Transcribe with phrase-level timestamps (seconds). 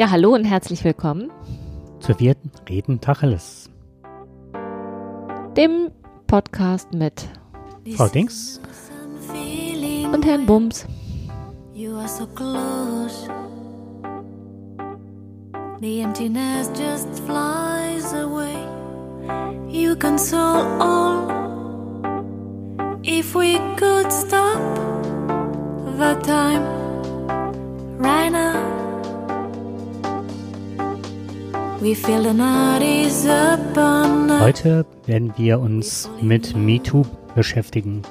[0.00, 1.30] Ja, hallo und herzlich willkommen
[1.98, 3.68] zur vierten Reden Tacheles.
[5.58, 5.90] Dem
[6.26, 7.28] Podcast mit
[7.96, 8.62] Frau Dings
[10.10, 10.86] und Herrn Bums.
[11.74, 13.28] You are so close.
[15.82, 18.56] The emptiness just flies away.
[19.68, 21.28] You console all.
[23.02, 24.62] If we could stop
[25.98, 26.64] the time
[27.98, 28.69] right now.
[34.40, 38.02] Heute werden wir uns mit MeToo beschäftigen.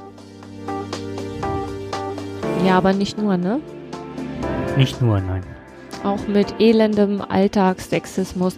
[2.66, 3.62] Ja, aber nicht nur, ne?
[4.76, 5.44] Nicht nur, nein.
[6.04, 8.56] Auch mit elendem Alltagssexismus.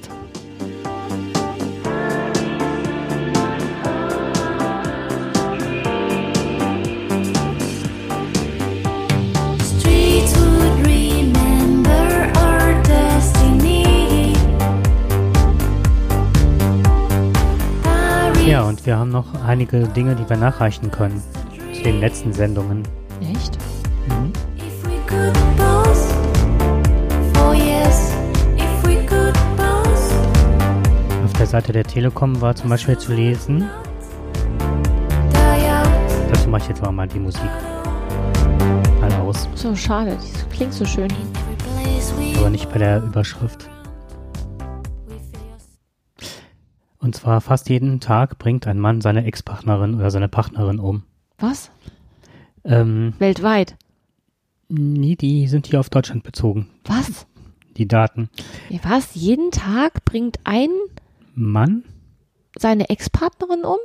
[18.92, 21.24] Wir haben noch einige Dinge, die wir nachreichen können
[21.74, 22.84] zu den letzten Sendungen.
[23.22, 23.58] Echt?
[24.10, 24.34] Mhm.
[27.38, 27.54] Oh
[31.24, 33.70] Auf der Seite der Telekom war zum Beispiel zu lesen,
[36.30, 37.50] dazu mache ich jetzt aber mal die Musik
[39.00, 41.08] mal aus, So schade, die klingt so schön.
[42.38, 43.70] Aber nicht bei der Überschrift.
[47.02, 51.04] Und zwar fast jeden Tag bringt ein Mann seine Ex-Partnerin oder seine Partnerin um.
[51.40, 51.72] Was?
[52.64, 53.76] Ähm, Weltweit?
[54.70, 57.28] nee, die sind hier auf Deutschland bezogen, Was?
[57.76, 58.30] die Daten.
[58.84, 59.16] Was?
[59.16, 60.70] Jeden Tag bringt ein
[61.36, 61.84] Mann?
[62.58, 63.78] seine Ex-Partnerin um?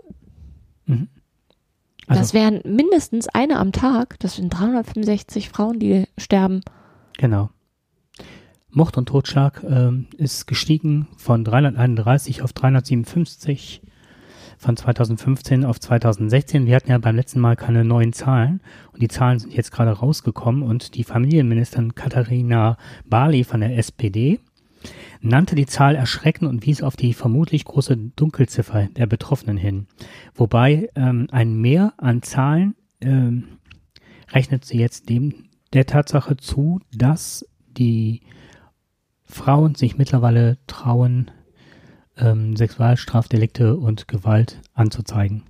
[2.08, 4.18] Also, das wären mindestens eine am Tag.
[4.20, 6.60] Das sind 365 Frauen, die sterben.
[7.18, 7.50] Genau.
[8.70, 13.82] Mord und Totschlag ähm, ist gestiegen von 331 auf 357
[14.58, 16.66] von 2015 auf 2016.
[16.66, 18.60] Wir hatten ja beim letzten Mal keine neuen Zahlen
[18.92, 24.40] und die Zahlen sind jetzt gerade rausgekommen und die Familienministerin Katharina Barley von der SPD
[25.20, 29.86] nannte die Zahl erschreckend und wies auf die vermutlich große Dunkelziffer der Betroffenen hin.
[30.34, 33.58] Wobei ähm, ein Mehr an Zahlen ähm,
[34.32, 37.44] rechnet sie jetzt dem der Tatsache zu, dass
[37.76, 38.22] die
[39.26, 41.30] Frauen sich mittlerweile trauen,
[42.16, 45.42] ähm, Sexualstrafdelikte und Gewalt anzuzeigen.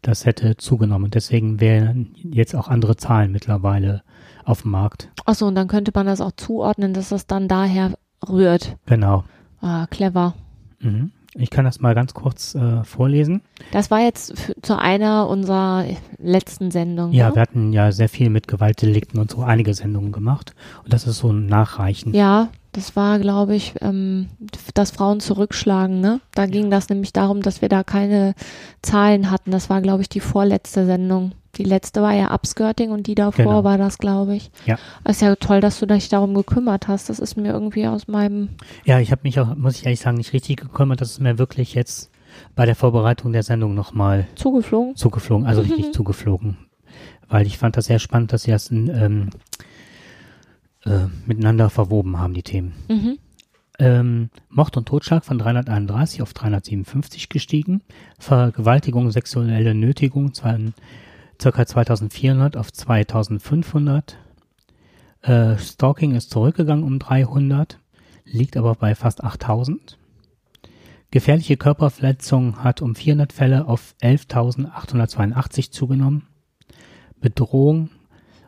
[0.00, 1.10] Das hätte zugenommen.
[1.10, 4.02] Deswegen wären jetzt auch andere Zahlen mittlerweile
[4.44, 5.10] auf dem Markt.
[5.24, 7.92] Achso, und dann könnte man das auch zuordnen, dass das dann daher
[8.28, 8.76] rührt.
[8.86, 9.24] Genau.
[9.60, 10.34] Ah, clever.
[10.80, 11.12] Mhm.
[11.34, 13.40] Ich kann das mal ganz kurz äh, vorlesen.
[13.70, 15.84] Das war jetzt für, zu einer unserer
[16.18, 17.14] letzten Sendungen.
[17.14, 17.36] Ja, ne?
[17.36, 20.54] wir hatten ja sehr viel mit Gewaltdelikten und so einige Sendungen gemacht.
[20.84, 22.12] Und das ist so ein Nachreichen.
[22.12, 24.28] Ja, das war, glaube ich, ähm,
[24.74, 26.20] dass Frauen zurückschlagen, ne?
[26.34, 28.34] Da ging das nämlich darum, dass wir da keine
[28.80, 29.50] Zahlen hatten.
[29.50, 31.32] Das war, glaube ich, die vorletzte Sendung.
[31.56, 33.64] Die letzte war ja Upskirting und die davor Genau.
[33.64, 34.50] war das, glaube ich.
[34.64, 34.78] Ja.
[35.06, 37.10] Ist ja toll, dass du dich darum gekümmert hast.
[37.10, 38.48] Das ist mir irgendwie aus meinem
[38.86, 41.02] Ja, ich habe mich auch, muss ich ehrlich sagen, nicht richtig gekümmert.
[41.02, 42.10] Das ist mir wirklich jetzt
[42.54, 44.96] bei der Vorbereitung der Sendung nochmal zugeflogen.
[44.96, 46.56] zugeflogen, also richtig zugeflogen.
[47.28, 49.30] Weil ich fand das sehr spannend, dass sie das in, ähm,
[50.84, 52.72] äh, miteinander verwoben haben, die Themen.
[52.88, 53.18] Mhm.
[53.78, 57.82] Ähm, Mord und Totschlag von 331 auf 357 gestiegen.
[58.18, 60.74] Vergewaltigung, sexuelle Nötigung von
[61.38, 61.66] ca.
[61.66, 64.18] 2400 auf 2500.
[65.22, 67.78] Äh, Stalking ist zurückgegangen um 300,
[68.24, 69.98] liegt aber bei fast 8000.
[71.10, 76.26] Gefährliche Körperverletzung hat um 400 Fälle auf 11.882 zugenommen.
[77.20, 77.90] Bedrohung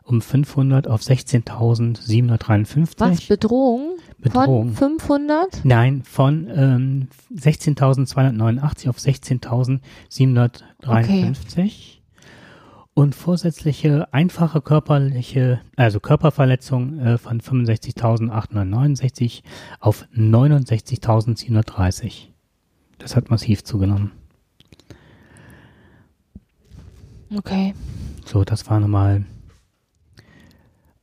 [0.05, 2.99] um 500 auf 16.753.
[2.99, 3.21] Was?
[3.21, 3.97] Bedrohung?
[4.19, 4.73] Bedrohung.
[4.73, 5.65] Von 500?
[5.65, 11.95] Nein, von ähm, 16.289 auf 16.753.
[12.93, 19.41] Und vorsätzliche einfache körperliche, also Körperverletzung äh, von 65.869
[19.81, 22.27] auf 69.730.
[22.97, 24.13] Das hat massiv zugenommen.
[27.35, 27.73] Okay.
[28.25, 29.25] So, das waren nochmal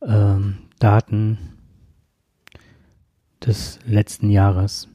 [0.06, 1.38] ähm, Daten
[3.44, 4.88] des letzten Jahres.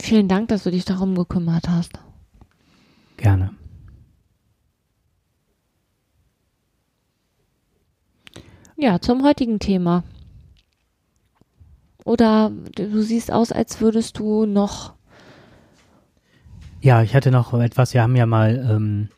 [0.00, 1.98] Vielen Dank, dass du dich darum gekümmert hast.
[3.16, 3.50] Gerne.
[8.76, 10.04] Ja, zum heutigen Thema.
[12.04, 14.94] Oder du siehst aus, als würdest du noch.
[16.80, 19.08] Ja, ich hatte noch etwas, wir haben ja mal, ähm,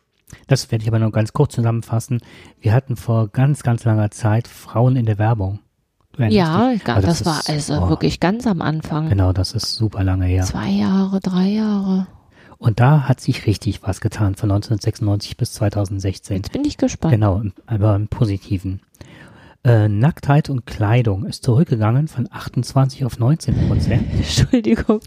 [0.46, 2.20] das werde ich aber noch ganz kurz zusammenfassen.
[2.60, 5.60] Wir hatten vor ganz, ganz langer Zeit Frauen in der Werbung.
[6.18, 6.82] Ja, dich?
[6.82, 9.08] das, war ist- also oh, wirklich ganz am Anfang.
[9.08, 10.44] Genau, das ist super lange her.
[10.44, 12.06] Zwei Jahre, drei Jahre.
[12.58, 16.36] Und da hat sich richtig was getan von 1996 bis 2016.
[16.36, 17.14] Jetzt bin ich gespannt.
[17.14, 18.82] Genau, aber im Positiven.
[19.62, 24.06] Äh, Nacktheit und Kleidung ist zurückgegangen von 28 auf 19 Prozent.
[24.14, 25.00] Entschuldigung.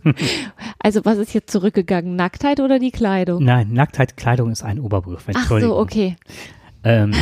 [0.77, 2.15] Also was ist jetzt zurückgegangen?
[2.15, 3.43] Nacktheit oder die Kleidung?
[3.43, 5.23] Nein, Nacktheit, Kleidung ist ein Oberbegriff.
[5.29, 5.75] Ach Entschuldigung.
[5.75, 6.15] so, okay.
[6.83, 7.13] Ähm,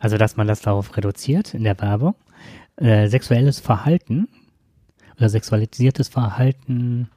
[0.00, 2.14] also, dass man das darauf reduziert in der Werbung.
[2.76, 4.28] Äh, sexuelles Verhalten
[5.16, 7.08] oder sexualisiertes Verhalten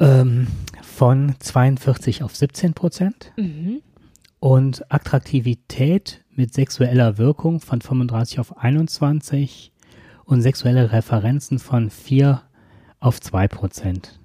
[0.00, 0.48] ähm,
[0.82, 3.82] von 42 auf 17 Prozent Mhm.
[4.40, 9.72] und Attraktivität mit sexueller Wirkung von 35 auf 21
[10.24, 12.42] und sexuelle Referenzen von 4
[13.00, 14.18] auf 2 Prozent.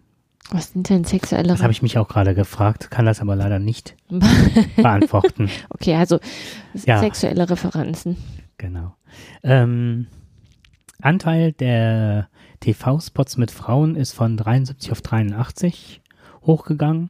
[0.50, 3.60] Was sind denn sexuelle Das habe ich mich auch gerade gefragt, kann das aber leider
[3.60, 3.96] nicht
[4.76, 5.50] beantworten.
[5.70, 6.20] Okay, also
[6.86, 7.00] Ja.
[7.00, 8.18] sexuelle Referenzen.
[8.58, 8.96] Genau.
[9.44, 10.08] Ähm,
[11.02, 12.28] Anteil der
[12.60, 16.02] TV-Spots mit Frauen ist von 73 auf 83
[16.46, 17.10] hochgegangen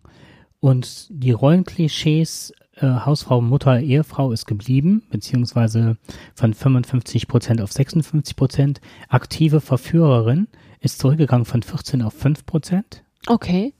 [0.59, 5.97] und die Rollenklischees äh, Hausfrau, Mutter, Ehefrau ist geblieben, beziehungsweise
[6.35, 8.81] von 55 Prozent auf 56 Prozent.
[9.09, 10.47] Aktive Verführerin
[10.79, 13.03] ist zurückgegangen von 14 auf 5 Prozent.
[13.27, 13.73] Okay.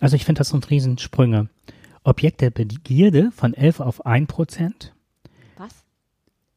[0.00, 1.48] Also ich finde, das sind Riesensprünge.
[2.04, 4.94] Objekt der Begierde von 11 auf 1 Prozent
[5.58, 5.72] Was?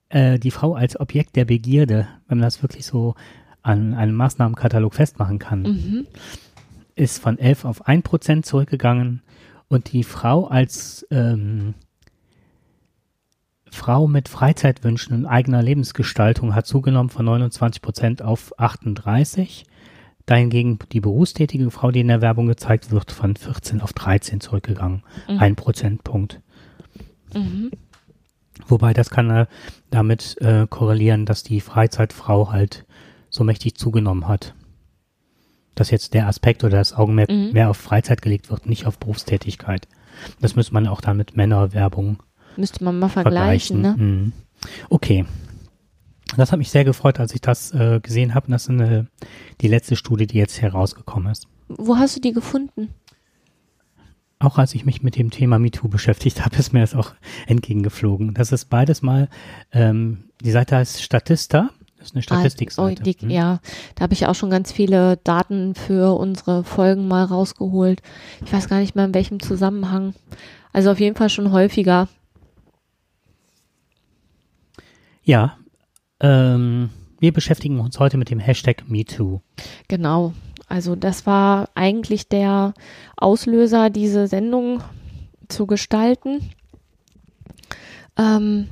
[0.10, 3.16] äh, die Frau als Objekt der Begierde, wenn man das wirklich so
[3.62, 6.08] an einem Maßnahmenkatalog festmachen kann, Mhm.
[6.96, 9.22] ist von 11 auf 1 Prozent zurückgegangen
[9.68, 11.74] und die Frau als ähm,
[13.72, 19.66] Frau mit Freizeitwünschen und eigener Lebensgestaltung hat zugenommen von 29 Prozent auf 38.
[20.26, 25.04] Dahingegen die berufstätige Frau, die in der Werbung gezeigt wird, von 14 auf 13 zurückgegangen.
[25.28, 26.40] Ein Prozentpunkt.
[27.34, 27.72] Mhm.
[28.68, 29.46] Wobei das kann äh,
[29.90, 32.86] damit äh, korrelieren, dass die Freizeitfrau halt
[33.30, 34.54] so mächtig zugenommen hat.
[35.76, 37.52] Dass jetzt der Aspekt oder das Augenmerk Mhm.
[37.54, 39.88] mehr auf Freizeit gelegt wird, nicht auf Berufstätigkeit.
[40.42, 42.22] Das müsste man auch dann mit Männerwerbung
[42.60, 43.82] Müsste man mal vergleichen.
[43.82, 44.22] vergleichen, ne?
[44.22, 44.34] Mhm.
[44.90, 45.26] Okay.
[46.38, 48.52] Das hat mich sehr gefreut, als ich das äh, gesehen habe.
[48.52, 49.08] Das ist eine,
[49.62, 51.48] die letzte Studie, die jetzt herausgekommen ist.
[51.70, 52.90] Wo hast du die gefunden?
[54.38, 57.14] Auch als ich mich mit dem Thema MeToo beschäftigt habe, ist mir das auch
[57.48, 58.34] entgegengeflogen.
[58.34, 59.28] Das ist beides mal,
[59.72, 63.02] ähm, die Seite heißt Statista, das ist eine Statistikseite.
[63.02, 63.30] Ah, oh, die, Mhm.
[63.30, 63.60] Ja,
[63.96, 68.02] da habe ich auch schon ganz viele Daten für unsere Folgen mal rausgeholt.
[68.46, 70.14] Ich weiß gar nicht mehr in welchem Zusammenhang.
[70.72, 72.08] Also auf jeden Fall schon häufiger.
[75.30, 75.60] Ja,
[76.22, 76.90] ähm,
[77.20, 79.42] wir beschäftigen uns heute mit dem Hashtag MeToo.
[79.88, 80.34] Genau.
[80.68, 82.74] Also das war eigentlich der
[83.16, 84.82] Auslöser, diese Sendung
[85.48, 86.50] zu gestalten.
[88.18, 88.70] Ähm,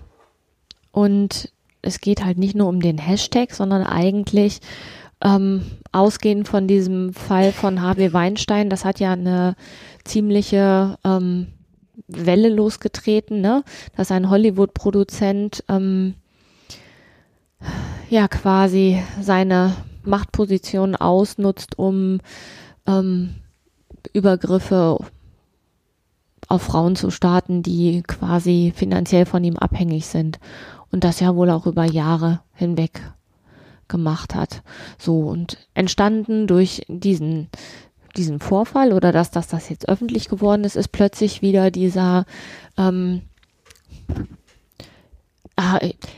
[0.91, 4.59] und es geht halt nicht nur um den Hashtag, sondern eigentlich
[5.23, 5.61] ähm,
[5.91, 9.55] ausgehend von diesem Fall von Harvey Weinstein, das hat ja eine
[10.05, 11.49] ziemliche ähm,
[12.07, 13.63] Welle losgetreten, ne?
[13.95, 16.15] dass ein Hollywood-Produzent ähm,
[18.09, 22.19] ja quasi seine Machtposition ausnutzt, um
[22.85, 23.35] ähm,
[24.13, 24.99] Übergriffe
[26.47, 30.39] auf Frauen zu starten, die quasi finanziell von ihm abhängig sind
[30.91, 33.01] und das ja wohl auch über Jahre hinweg
[33.89, 34.63] gemacht hat.
[34.97, 37.49] So und entstanden durch diesen
[38.15, 42.25] diesen Vorfall oder dass, dass das jetzt öffentlich geworden ist, ist plötzlich wieder dieser
[42.75, 43.21] ähm,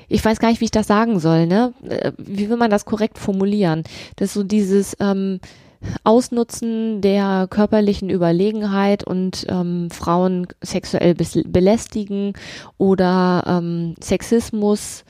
[0.09, 1.73] ich weiß gar nicht, wie ich das sagen soll, ne?
[1.87, 3.83] Äh, Wie will man das korrekt formulieren?
[4.17, 5.39] Das ist so dieses ähm,
[6.03, 12.33] Ausnutzen der körperlichen Überlegenheit und ähm, Frauen sexuell belästigen
[12.77, 15.05] oder ähm, Sexismus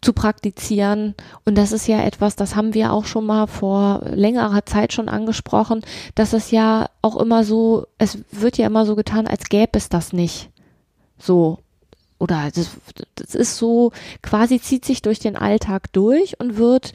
[0.00, 1.14] zu praktizieren.
[1.44, 5.08] Und das ist ja etwas, das haben wir auch schon mal vor längerer Zeit schon
[5.08, 5.82] angesprochen,
[6.14, 9.88] dass es ja auch immer so, es wird ja immer so getan, als gäbe es
[9.88, 10.50] das nicht.
[11.18, 11.58] So.
[12.22, 12.70] Oder das,
[13.16, 13.90] das ist so,
[14.22, 16.92] quasi zieht sich durch den Alltag durch und wird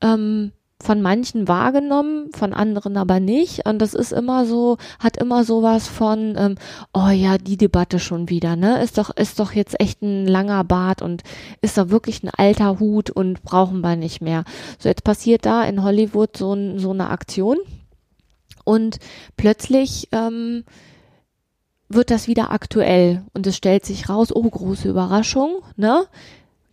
[0.00, 0.52] ähm,
[0.82, 3.66] von manchen wahrgenommen, von anderen aber nicht.
[3.66, 6.54] Und das ist immer so, hat immer sowas von, ähm,
[6.94, 8.82] oh ja, die Debatte schon wieder, ne?
[8.82, 11.22] Ist doch, ist doch jetzt echt ein langer Bart und
[11.60, 14.44] ist doch wirklich ein alter Hut und brauchen wir nicht mehr.
[14.78, 17.58] So, jetzt passiert da in Hollywood so, so eine Aktion
[18.64, 19.00] und
[19.36, 20.64] plötzlich ähm,
[21.94, 26.04] wird das wieder aktuell und es stellt sich raus, oh, große Überraschung, ne?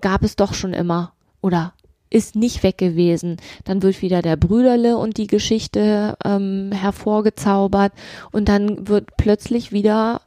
[0.02, 1.74] Gab es doch schon immer oder
[2.10, 3.38] ist nicht weg gewesen.
[3.66, 7.94] Dann wird wieder der Brüderle und die Geschichte ähm, hervorgezaubert
[8.32, 10.22] und dann wird plötzlich wieder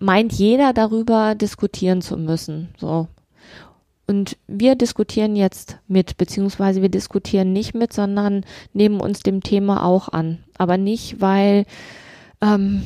[0.00, 2.70] meint jeder darüber diskutieren zu müssen.
[2.78, 3.06] So.
[4.06, 9.84] Und wir diskutieren jetzt mit, beziehungsweise wir diskutieren nicht mit, sondern nehmen uns dem Thema
[9.84, 10.38] auch an.
[10.58, 11.64] Aber nicht, weil
[12.40, 12.82] ähm,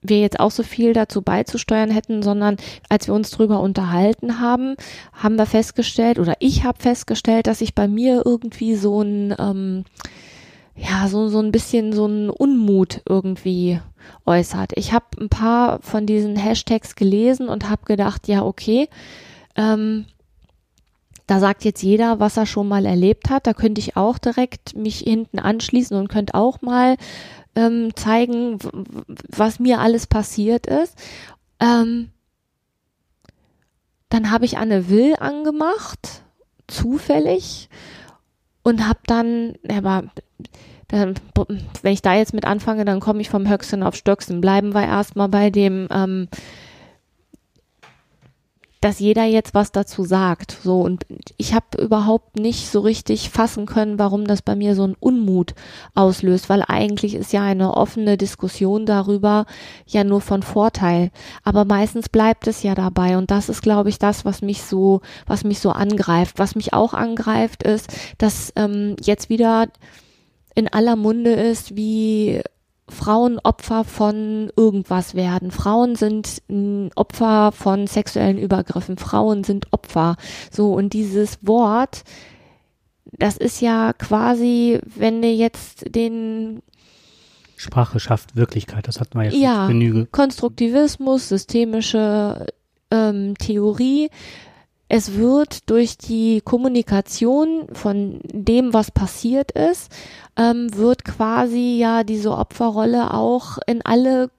[0.00, 2.56] wir jetzt auch so viel dazu beizusteuern hätten, sondern
[2.88, 4.76] als wir uns drüber unterhalten haben,
[5.12, 9.84] haben wir festgestellt oder ich habe festgestellt, dass sich bei mir irgendwie so ein ähm,
[10.76, 13.80] ja so so ein bisschen so ein Unmut irgendwie
[14.24, 14.72] äußert.
[14.76, 18.88] Ich habe ein paar von diesen Hashtags gelesen und habe gedacht, ja okay,
[19.56, 20.06] ähm,
[21.28, 23.46] da sagt jetzt jeder, was er schon mal erlebt hat.
[23.46, 26.96] Da könnte ich auch direkt mich hinten anschließen und könnte auch mal
[27.54, 28.58] ähm, zeigen,
[29.28, 30.96] was mir alles passiert ist.
[31.60, 32.10] Ähm,
[34.08, 36.22] dann habe ich Anne Will angemacht,
[36.66, 37.68] zufällig,
[38.62, 40.04] und habe dann, aber
[40.88, 41.14] dann,
[41.82, 44.40] wenn ich da jetzt mit anfange, dann komme ich vom Höchsten auf Stöcksen.
[44.40, 46.28] Bleiben wir erstmal bei dem, ähm,
[48.80, 50.56] dass jeder jetzt was dazu sagt.
[50.62, 51.04] So und
[51.36, 55.54] ich habe überhaupt nicht so richtig fassen können, warum das bei mir so einen Unmut
[55.94, 59.46] auslöst, weil eigentlich ist ja eine offene Diskussion darüber
[59.86, 61.10] ja nur von Vorteil.
[61.42, 65.00] Aber meistens bleibt es ja dabei und das ist, glaube ich, das, was mich so,
[65.26, 66.38] was mich so angreift.
[66.38, 69.68] Was mich auch angreift, ist, dass ähm, jetzt wieder
[70.54, 72.42] in aller Munde ist, wie
[72.90, 75.50] Frauen Opfer von irgendwas werden.
[75.50, 76.42] Frauen sind
[76.94, 78.98] Opfer von sexuellen Übergriffen.
[78.98, 80.16] Frauen sind Opfer.
[80.50, 82.04] So, und dieses Wort,
[83.12, 86.62] das ist ja quasi, wenn du jetzt den
[87.56, 89.66] Sprache schafft Wirklichkeit, das hatten wir jetzt Ja.
[89.66, 90.06] Genüge.
[90.06, 92.46] Konstruktivismus, systemische
[92.90, 94.10] ähm, Theorie.
[94.88, 99.92] Es wird durch die Kommunikation von dem, was passiert ist,
[100.36, 104.30] ähm, wird quasi ja diese Opferrolle auch in alle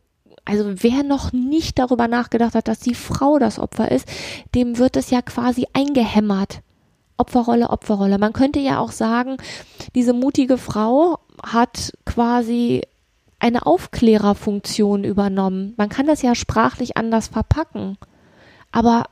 [0.45, 4.07] also wer noch nicht darüber nachgedacht hat, dass die Frau das Opfer ist,
[4.55, 6.61] dem wird es ja quasi eingehämmert.
[7.17, 8.17] Opferrolle, Opferrolle.
[8.17, 9.37] Man könnte ja auch sagen,
[9.93, 12.81] diese mutige Frau hat quasi
[13.37, 15.75] eine Aufklärerfunktion übernommen.
[15.77, 17.97] Man kann das ja sprachlich anders verpacken.
[18.71, 19.03] Aber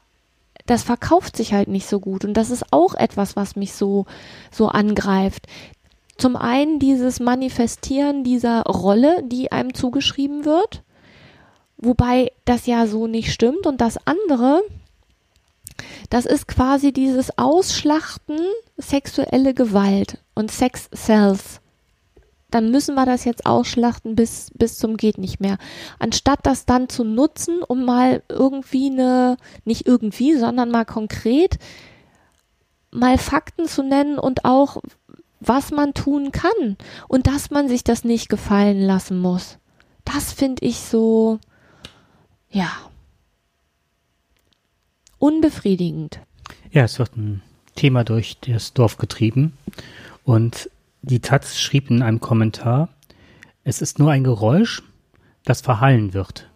[0.68, 2.24] das verkauft sich halt nicht so gut.
[2.24, 4.06] Und das ist auch etwas, was mich so,
[4.52, 5.48] so angreift.
[6.18, 10.84] Zum einen dieses Manifestieren dieser Rolle, die einem zugeschrieben wird.
[11.78, 13.66] Wobei das ja so nicht stimmt.
[13.66, 14.62] Und das andere,
[16.10, 18.40] das ist quasi dieses Ausschlachten
[18.78, 21.62] sexuelle Gewalt und Sex Cells.
[22.50, 25.58] Dann müssen wir das jetzt ausschlachten bis, bis zum geht nicht mehr.
[26.00, 31.60] Anstatt das dann zu nutzen, um mal irgendwie eine, nicht irgendwie, sondern mal konkret
[32.92, 34.82] mal Fakten zu nennen und auch,
[35.40, 36.78] was man tun kann
[37.08, 39.58] und dass man sich das nicht gefallen lassen muss.
[40.04, 41.40] Das finde ich so,
[42.50, 42.72] ja,
[45.20, 46.20] unbefriedigend.
[46.72, 47.44] Ja, es wird ein
[47.76, 49.58] Thema durch das Dorf getrieben.
[50.24, 50.70] Und
[51.02, 52.90] die Taz schrieb in einem Kommentar,
[53.64, 54.84] es ist nur ein Geräusch,
[55.44, 56.50] das verhallen wird.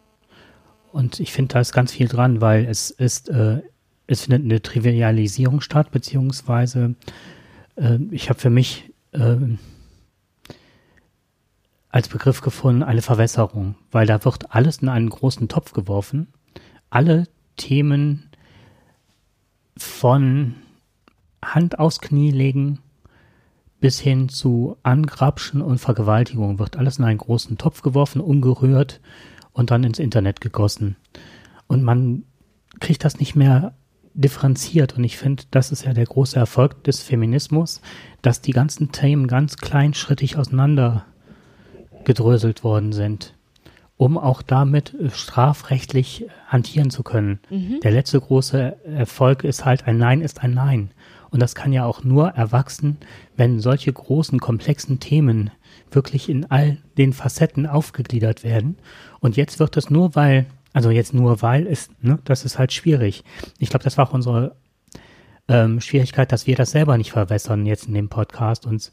[0.91, 3.61] Und ich finde, da ist ganz viel dran, weil es ist, äh,
[4.07, 6.95] es findet eine Trivialisierung statt, beziehungsweise
[7.75, 9.37] äh, ich habe für mich äh,
[11.89, 16.27] als Begriff gefunden eine Verwässerung, weil da wird alles in einen großen Topf geworfen.
[16.89, 18.29] Alle Themen
[19.77, 20.55] von
[21.43, 22.79] Hand aufs Knie legen
[23.81, 29.01] bis hin zu Angrapschen und Vergewaltigung wird alles in einen großen Topf geworfen, umgerührt
[29.51, 30.95] und dann ins Internet gegossen.
[31.67, 32.23] Und man
[32.79, 33.73] kriegt das nicht mehr
[34.13, 34.97] differenziert.
[34.97, 37.81] Und ich finde, das ist ja der große Erfolg des Feminismus,
[38.21, 41.05] dass die ganzen Themen ganz kleinschrittig auseinander
[42.03, 43.35] gedröselt worden sind,
[43.97, 47.39] um auch damit äh, strafrechtlich hantieren zu können.
[47.83, 50.91] Der letzte große Erfolg ist halt, ein Nein ist ein Nein.
[51.31, 52.97] Und das kann ja auch nur erwachsen,
[53.35, 55.49] wenn solche großen, komplexen Themen
[55.89, 58.77] wirklich in all den Facetten aufgegliedert werden.
[59.21, 62.73] Und jetzt wird es nur, weil, also jetzt nur weil ist, ne, das ist halt
[62.73, 63.23] schwierig.
[63.59, 64.55] Ich glaube, das war auch unsere
[65.47, 68.65] ähm, Schwierigkeit, dass wir das selber nicht verwässern jetzt in dem Podcast.
[68.65, 68.91] Und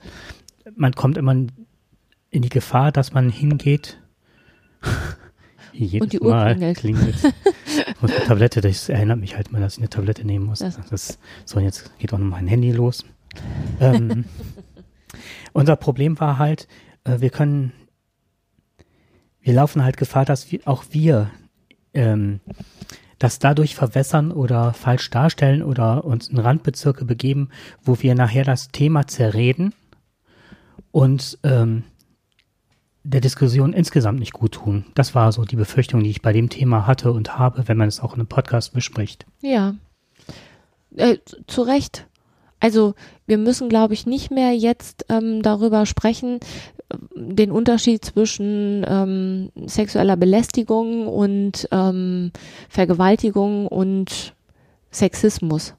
[0.76, 4.00] man kommt immer in die Gefahr, dass man hingeht.
[5.72, 6.78] Jedes Und die Uhr Mal klingelt.
[6.78, 7.16] klingelt.
[8.00, 10.60] Und die Tablette, das erinnert mich halt mal, dass ich eine Tablette nehmen muss.
[10.60, 13.04] Das- Das, so, jetzt geht auch noch mein Handy los.
[13.80, 14.24] ähm,
[15.52, 16.68] unser Problem war halt,
[17.04, 17.72] äh, wir können,
[19.40, 21.30] wir laufen halt Gefahr, dass wir, auch wir
[21.94, 22.40] ähm,
[23.18, 27.48] das dadurch verwässern oder falsch darstellen oder uns in Randbezirke begeben,
[27.82, 29.74] wo wir nachher das Thema zerreden
[30.92, 31.82] und ähm,
[33.08, 34.84] der Diskussion insgesamt nicht gut tun.
[34.94, 37.88] Das war so die Befürchtung, die ich bei dem Thema hatte und habe, wenn man
[37.88, 39.24] es auch in einem Podcast bespricht.
[39.40, 39.74] Ja.
[40.94, 42.06] Äh, zu Recht.
[42.60, 42.94] Also
[43.26, 46.40] wir müssen, glaube ich, nicht mehr jetzt ähm, darüber sprechen,
[46.90, 52.30] äh, den Unterschied zwischen ähm, sexueller Belästigung und ähm,
[52.68, 54.34] Vergewaltigung und
[54.90, 55.74] Sexismus.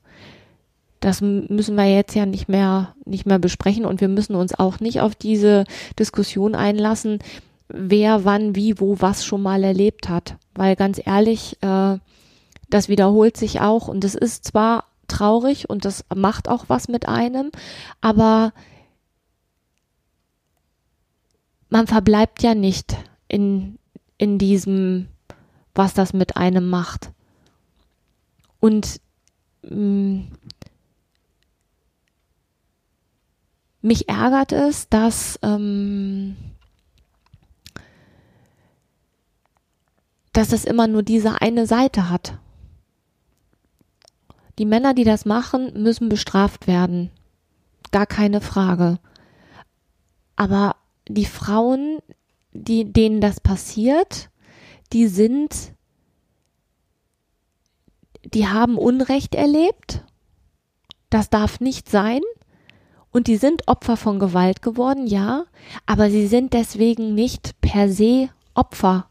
[0.99, 4.79] Das müssen wir jetzt ja nicht mehr nicht mehr besprechen und wir müssen uns auch
[4.79, 5.63] nicht auf diese
[5.97, 7.19] Diskussion einlassen,
[7.69, 11.97] wer wann wie wo was schon mal erlebt hat, weil ganz ehrlich, äh,
[12.69, 17.07] das wiederholt sich auch und es ist zwar traurig und das macht auch was mit
[17.07, 17.51] einem,
[18.01, 18.53] aber
[21.69, 22.95] man verbleibt ja nicht
[23.27, 23.77] in,
[24.17, 25.07] in diesem,
[25.75, 27.11] was das mit einem macht.
[28.59, 28.99] Und
[29.61, 30.23] mh,
[33.81, 36.35] mich ärgert es, dass, ähm,
[40.33, 42.37] dass es immer nur diese eine Seite hat.
[44.57, 47.11] Die Männer, die das machen, müssen bestraft werden.
[47.91, 48.99] Gar keine Frage.
[50.35, 50.75] Aber
[51.07, 51.99] die Frauen,
[52.51, 54.29] die, denen das passiert,
[54.91, 55.73] die sind,
[58.23, 60.03] die haben Unrecht erlebt.
[61.09, 62.21] Das darf nicht sein.
[63.11, 65.45] Und die sind Opfer von Gewalt geworden, ja.
[65.85, 69.07] Aber sie sind deswegen nicht per se Opfer.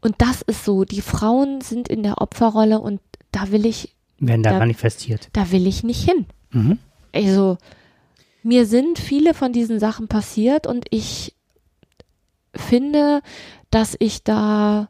[0.00, 0.84] Und das ist so.
[0.84, 3.00] Die Frauen sind in der Opferrolle und
[3.32, 5.28] da will ich Werden da Da- manifestiert.
[5.32, 6.26] da will ich nicht hin.
[6.50, 6.78] Mhm.
[7.14, 7.58] Also,
[8.42, 11.34] mir sind viele von diesen Sachen passiert und ich
[12.54, 13.20] finde,
[13.70, 14.88] dass ich da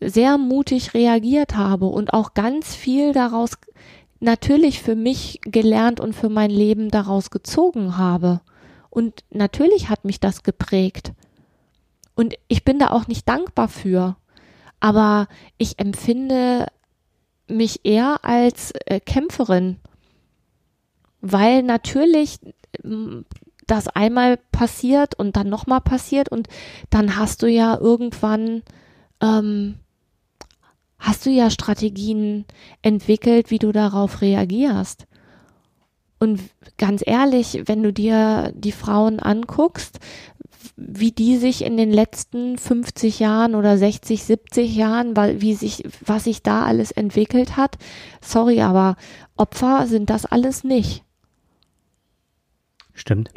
[0.00, 3.52] sehr mutig reagiert habe und auch ganz viel daraus
[4.20, 8.40] natürlich für mich gelernt und für mein Leben daraus gezogen habe.
[8.90, 11.12] Und natürlich hat mich das geprägt.
[12.14, 14.16] Und ich bin da auch nicht dankbar für.
[14.80, 16.66] Aber ich empfinde
[17.48, 19.78] mich eher als äh, Kämpferin,
[21.20, 22.38] weil natürlich
[22.82, 23.24] ähm,
[23.66, 26.48] das einmal passiert und dann nochmal passiert und
[26.90, 28.62] dann hast du ja irgendwann
[29.20, 29.78] ähm,
[30.98, 32.44] hast du ja Strategien
[32.82, 35.06] entwickelt, wie du darauf reagierst.
[36.18, 36.40] Und
[36.78, 40.00] ganz ehrlich, wenn du dir die Frauen anguckst,
[40.76, 45.84] wie die sich in den letzten 50 Jahren oder 60, 70 Jahren, weil wie sich,
[46.04, 47.76] was sich da alles entwickelt hat,
[48.20, 48.96] sorry, aber
[49.36, 51.04] Opfer sind das alles nicht.
[52.94, 53.30] Stimmt.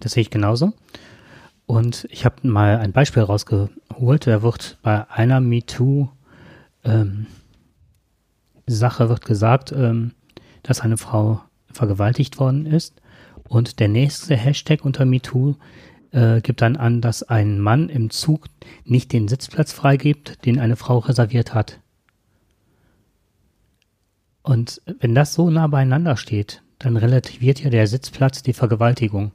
[0.00, 0.72] Das sehe ich genauso.
[1.66, 4.26] Und ich habe mal ein Beispiel rausgeholt.
[4.26, 6.08] Da wird bei einer MeToo
[6.86, 7.26] ähm,
[8.66, 10.12] Sache wird gesagt, ähm,
[10.62, 13.00] dass eine Frau vergewaltigt worden ist.
[13.48, 15.54] Und der nächste Hashtag unter MeToo
[16.12, 18.46] äh, gibt dann an, dass ein Mann im Zug
[18.84, 21.80] nicht den Sitzplatz freigibt, den eine Frau reserviert hat.
[24.42, 29.32] Und wenn das so nah beieinander steht, dann relativiert ja der Sitzplatz die Vergewaltigung.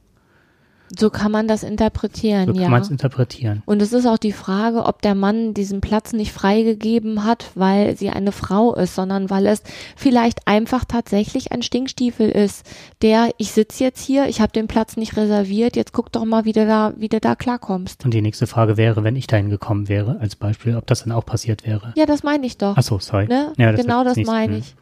[0.98, 2.68] So kann man das interpretieren, So kann ja.
[2.68, 3.62] man es interpretieren.
[3.64, 7.96] Und es ist auch die Frage, ob der Mann diesen Platz nicht freigegeben hat, weil
[7.96, 9.62] sie eine Frau ist, sondern weil es
[9.96, 12.66] vielleicht einfach tatsächlich ein Stinkstiefel ist,
[13.00, 16.44] der, ich sitze jetzt hier, ich habe den Platz nicht reserviert, jetzt guck doch mal,
[16.44, 18.04] wie du da, wie du da klarkommst.
[18.04, 21.12] Und die nächste Frage wäre, wenn ich dahin gekommen wäre, als Beispiel, ob das dann
[21.12, 21.92] auch passiert wäre.
[21.96, 22.74] Ja, das meine ich doch.
[22.76, 23.26] Ach so, sorry.
[23.26, 23.52] ne?
[23.56, 24.58] Ja, das genau das meine hm.
[24.58, 24.74] ich.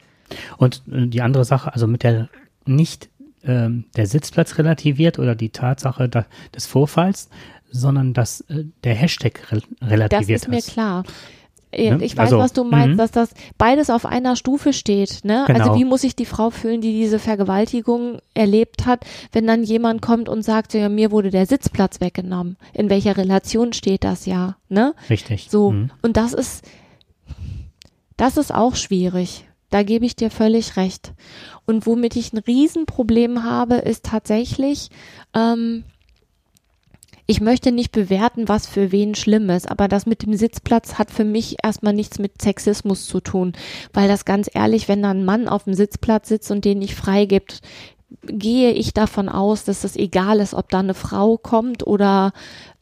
[0.56, 2.28] Und äh, die andere Sache, also mit der
[2.66, 3.09] nicht
[3.44, 7.28] ähm, der Sitzplatz relativiert oder die Tatsache da, des Vorfalls,
[7.70, 10.72] sondern dass äh, der Hashtag re Das relativiert ist mir ist.
[10.72, 11.04] klar.
[11.04, 11.10] Äh,
[11.72, 12.04] Ne?
[12.04, 12.98] Ich weiß, Also, was du meinst, mhm.
[12.98, 15.20] dass das beides auf einer Stufe steht.
[15.24, 15.44] Ne?
[15.46, 15.58] Genau.
[15.58, 20.02] Also wie muss sich die Frau fühlen, die diese Vergewaltigung erlebt hat, wenn dann jemand
[20.02, 22.56] kommt und sagt, ja, mir wurde der Sitzplatz weggenommen.
[22.74, 24.56] In welcher Relation steht das ja?
[24.68, 24.94] Ne?
[25.08, 25.46] Richtig.
[25.48, 25.70] So.
[25.70, 25.90] Mhm.
[26.02, 26.64] Und das ist,
[28.16, 29.44] das ist auch schwierig.
[29.70, 31.12] Da gebe ich dir völlig recht.
[31.64, 34.90] Und womit ich ein Riesenproblem habe, ist tatsächlich,
[35.34, 35.84] ähm,
[37.26, 41.12] ich möchte nicht bewerten, was für wen schlimm ist, aber das mit dem Sitzplatz hat
[41.12, 43.52] für mich erstmal nichts mit Sexismus zu tun,
[43.92, 46.96] weil das ganz ehrlich, wenn da ein Mann auf dem Sitzplatz sitzt und den nicht
[46.96, 47.60] freigibt,
[48.22, 52.32] gehe ich davon aus, dass es egal ist, ob da eine Frau kommt oder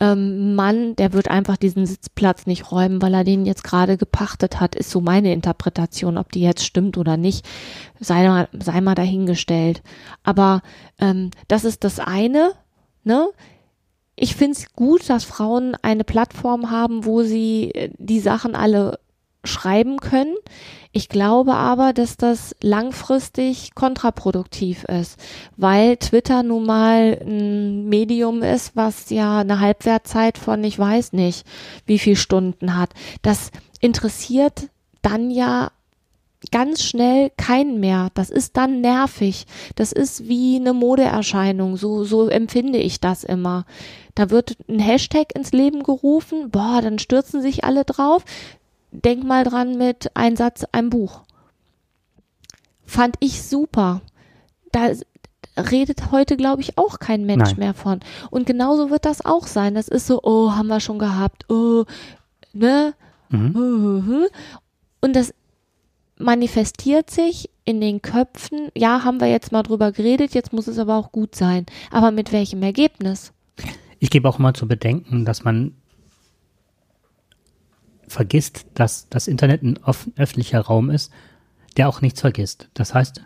[0.00, 4.60] ähm, Mann, der wird einfach diesen Sitzplatz nicht räumen, weil er den jetzt gerade gepachtet
[4.60, 7.46] hat, ist so meine Interpretation, ob die jetzt stimmt oder nicht,
[8.00, 9.82] sei mal, sei mal dahingestellt.
[10.24, 10.62] Aber
[10.98, 12.52] ähm, das ist das eine,
[13.04, 13.28] ne?
[14.20, 18.98] Ich finde es gut, dass Frauen eine Plattform haben, wo sie äh, die Sachen alle
[19.44, 20.34] schreiben können.
[20.92, 25.18] Ich glaube aber, dass das langfristig kontraproduktiv ist,
[25.56, 31.46] weil Twitter nun mal ein Medium ist, was ja eine Halbwertzeit von ich weiß nicht,
[31.86, 32.90] wie viel Stunden hat.
[33.22, 34.68] Das interessiert
[35.02, 35.70] dann ja
[36.50, 38.10] ganz schnell keinen mehr.
[38.14, 39.46] Das ist dann nervig.
[39.74, 41.76] Das ist wie eine Modeerscheinung.
[41.76, 43.66] So, so empfinde ich das immer.
[44.14, 46.50] Da wird ein Hashtag ins Leben gerufen.
[46.50, 48.24] Boah, dann stürzen sich alle drauf.
[48.90, 51.22] Denk mal dran mit ein Satz, ein Buch.
[52.84, 54.00] Fand ich super.
[54.72, 54.90] Da
[55.56, 57.58] redet heute, glaube ich, auch kein Mensch Nein.
[57.58, 58.00] mehr von.
[58.30, 59.74] Und genauso wird das auch sein.
[59.74, 61.44] Das ist so, oh, haben wir schon gehabt.
[61.50, 61.84] Oh,
[62.52, 62.94] ne?
[63.30, 64.26] Mhm.
[65.00, 65.34] Und das
[66.16, 70.78] manifestiert sich in den Köpfen, ja, haben wir jetzt mal drüber geredet, jetzt muss es
[70.78, 71.66] aber auch gut sein.
[71.90, 73.32] Aber mit welchem Ergebnis?
[73.98, 75.74] Ich gebe auch mal zu bedenken, dass man
[78.08, 79.78] vergisst, dass das Internet ein
[80.16, 81.12] öffentlicher Raum ist,
[81.76, 82.68] der auch nichts vergisst.
[82.74, 83.22] Das heißt,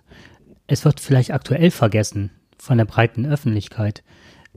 [0.66, 4.02] es wird vielleicht aktuell vergessen von der breiten Öffentlichkeit.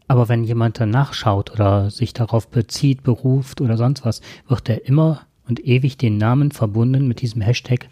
[0.07, 4.85] Aber wenn jemand danach schaut oder sich darauf bezieht, beruft oder sonst was, wird er
[4.85, 7.87] immer und ewig den Namen verbunden mit diesem Hashtag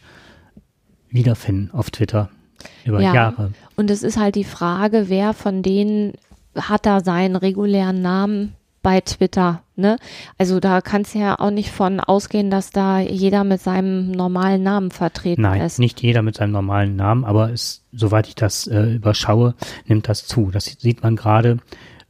[1.10, 2.30] wiederfinden auf Twitter
[2.86, 3.14] über Ja.
[3.14, 3.54] Jahre.
[3.76, 6.14] Und es ist halt die Frage, wer von denen
[6.56, 9.98] hat da seinen regulären Namen bei Twitter, ne?
[10.38, 14.62] Also da kannst du ja auch nicht von ausgehen, dass da jeder mit seinem normalen
[14.62, 15.80] Namen vertreten Nein, ist.
[15.80, 19.56] nicht jeder mit seinem normalen Namen, aber es, soweit ich das äh, überschaue,
[19.88, 20.52] nimmt das zu.
[20.52, 21.58] Das sieht man gerade,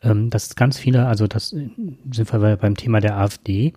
[0.01, 1.69] ähm, dass ganz viele, also das äh,
[2.11, 3.73] sind wir beim Thema der AfD.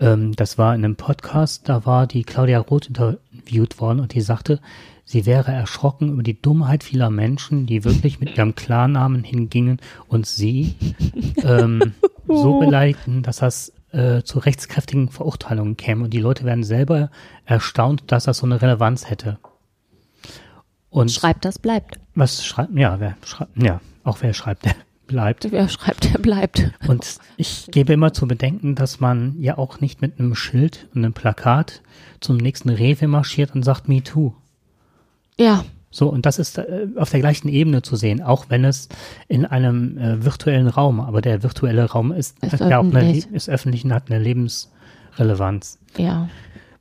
[0.00, 4.22] Ähm, das war in einem Podcast, da war die Claudia Roth interviewt worden und die
[4.22, 4.60] sagte,
[5.04, 10.26] sie wäre erschrocken über die Dummheit vieler Menschen, die wirklich mit ihrem Klarnamen hingingen und
[10.26, 10.74] sie
[11.42, 11.94] ähm,
[12.26, 16.04] so beleidigten, dass das äh, zu rechtskräftigen Verurteilungen käme.
[16.04, 17.10] Und die Leute werden selber
[17.44, 19.38] erstaunt, dass das so eine Relevanz hätte.
[20.90, 21.98] Und Schreibt, das bleibt.
[22.14, 24.74] was schreibt, ja, wer schreibt, ja, auch wer schreibt, der
[25.06, 25.50] bleibt.
[25.50, 26.70] Wer schreibt, der bleibt.
[26.86, 31.04] Und ich gebe immer zu bedenken, dass man ja auch nicht mit einem Schild und
[31.04, 31.82] einem Plakat
[32.20, 34.34] zum nächsten Rewe marschiert und sagt Me Too.
[35.38, 38.88] Ja, So, und das ist äh, auf der gleichen Ebene zu sehen, auch wenn es
[39.28, 43.48] in einem äh, virtuellen Raum, aber der virtuelle Raum ist, Ist ja auch eine, ist
[43.48, 45.78] öffentlich und hat eine Lebensrelevanz.
[45.96, 46.28] ja.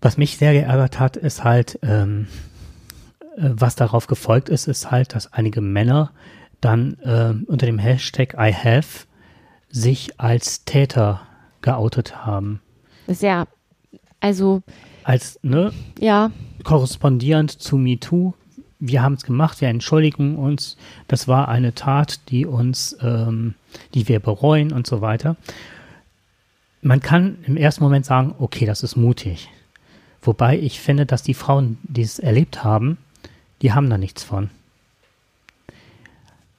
[0.02, 2.28] Was mich sehr geärgert hat, ist halt, ähm,
[3.38, 6.12] äh, was darauf gefolgt ist, ist halt, dass einige Männer
[6.60, 9.06] dann ähm, unter dem Hashtag I have
[9.70, 11.22] sich als Täter
[11.62, 12.62] geoutet haben.
[13.08, 13.46] Ist ja,
[14.20, 14.62] also,
[15.06, 16.32] Als, ne, ja,
[16.66, 18.34] korrespondierend zu MeToo.
[18.86, 20.76] Wir haben es gemacht, wir entschuldigen uns.
[21.08, 23.54] Das war eine Tat, die uns, ähm,
[23.94, 25.38] die wir bereuen und so weiter.
[26.82, 29.50] Man kann im ersten Moment sagen, okay, das ist mutig.
[30.22, 32.98] Wobei ich finde, dass die Frauen, die es erlebt haben,
[33.62, 34.50] die haben da nichts von.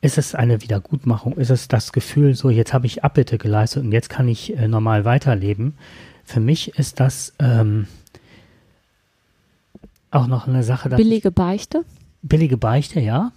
[0.01, 1.35] Ist es eine Wiedergutmachung?
[1.35, 4.67] Ist es das Gefühl, so jetzt habe ich Abbitte geleistet und jetzt kann ich äh,
[4.67, 5.75] normal weiterleben?
[6.25, 7.87] Für mich ist das ähm,
[10.11, 11.85] auch noch eine Sache, dass billige Beichte,
[12.25, 13.33] billige Beichte, ja,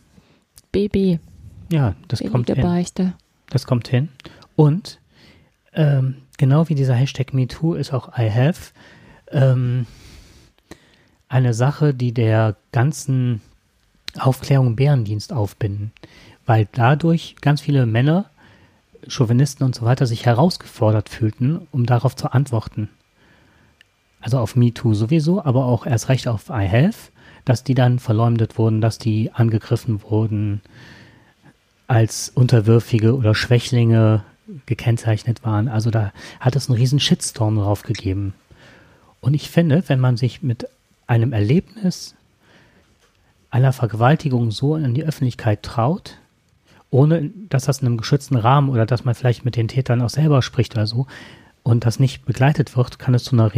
[0.71, 1.19] BB,
[1.71, 2.63] ja, das kommt billige hin.
[2.63, 3.13] Beichte.
[3.49, 4.09] Das kommt hin.
[4.55, 4.99] Und
[5.73, 8.71] ähm, genau wie dieser Hashtag MeToo ist auch I have
[9.31, 9.85] ähm,
[11.29, 13.41] eine Sache, die der ganzen
[14.17, 15.91] Aufklärung Bärendienst aufbinden,
[16.45, 18.29] weil dadurch ganz viele Männer,
[19.07, 22.89] Chauvinisten und so weiter sich herausgefordert fühlten, um darauf zu antworten.
[24.19, 27.11] Also auf MeToo sowieso, aber auch erst recht auf I have,
[27.47, 30.61] dass die dann verleumdet wurden, dass die angegriffen wurden,
[31.87, 34.23] als Unterwürfige oder Schwächlinge
[34.65, 35.69] gekennzeichnet waren.
[35.69, 38.33] Also da hat es einen riesen Shitstorm drauf gegeben.
[39.21, 40.67] Und ich finde, wenn man sich mit
[41.07, 42.15] einem Erlebnis
[43.49, 46.17] einer Vergewaltigung so in die Öffentlichkeit traut,
[46.89, 50.09] ohne dass das in einem geschützten Rahmen oder dass man vielleicht mit den Tätern auch
[50.09, 51.07] selber spricht oder so,
[51.67, 53.51] und das nicht begleitet wird, kann es zu einer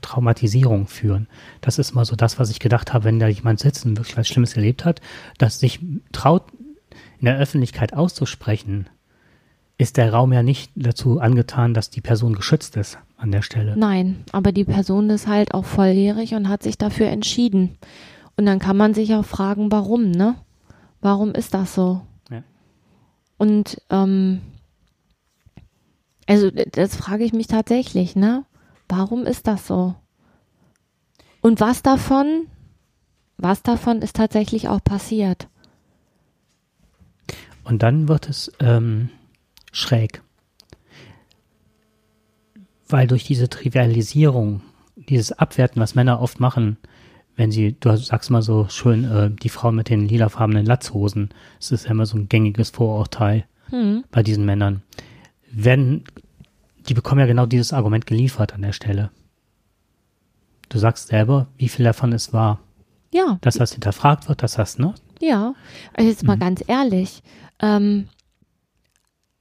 [0.00, 1.28] Traumatisierung führen.
[1.60, 4.16] Das ist mal so das, was ich gedacht habe, wenn da jemand sitzt und wirklich
[4.16, 5.02] was Schlimmes erlebt hat,
[5.36, 5.80] dass sich
[6.12, 6.44] traut,
[7.18, 8.88] in der Öffentlichkeit auszusprechen,
[9.76, 13.76] ist der Raum ja nicht dazu angetan, dass die Person geschützt ist an der Stelle.
[13.76, 17.76] Nein, aber die Person ist halt auch volljährig und hat sich dafür entschieden.
[18.38, 20.34] Und dann kann man sich auch fragen, warum, ne?
[21.02, 22.00] Warum ist das so?
[22.30, 22.42] Ja.
[23.36, 24.40] Und ähm,
[26.30, 28.44] also das frage ich mich tatsächlich, ne?
[28.88, 29.96] Warum ist das so?
[31.40, 32.46] Und was davon,
[33.36, 35.48] was davon ist tatsächlich auch passiert?
[37.64, 39.10] Und dann wird es ähm,
[39.72, 40.22] schräg.
[42.88, 44.62] Weil durch diese Trivialisierung,
[44.94, 46.76] dieses Abwerten, was Männer oft machen,
[47.34, 51.72] wenn sie, du sagst mal so schön, äh, die Frau mit den lilafarbenen Latzhosen, das
[51.72, 54.04] ist ja immer so ein gängiges Vorurteil Hm.
[54.10, 54.82] bei diesen Männern,
[55.50, 56.04] werden,
[56.88, 59.10] die bekommen ja genau dieses Argument geliefert an der Stelle.
[60.68, 62.60] Du sagst selber, wie viel davon es war.
[63.12, 64.94] Ja, dass das hinterfragt wird, dass das, ne?
[65.20, 65.54] Ja,
[65.94, 66.40] also jetzt mal Mhm.
[66.40, 67.22] ganz ehrlich.
[67.60, 68.06] Ähm,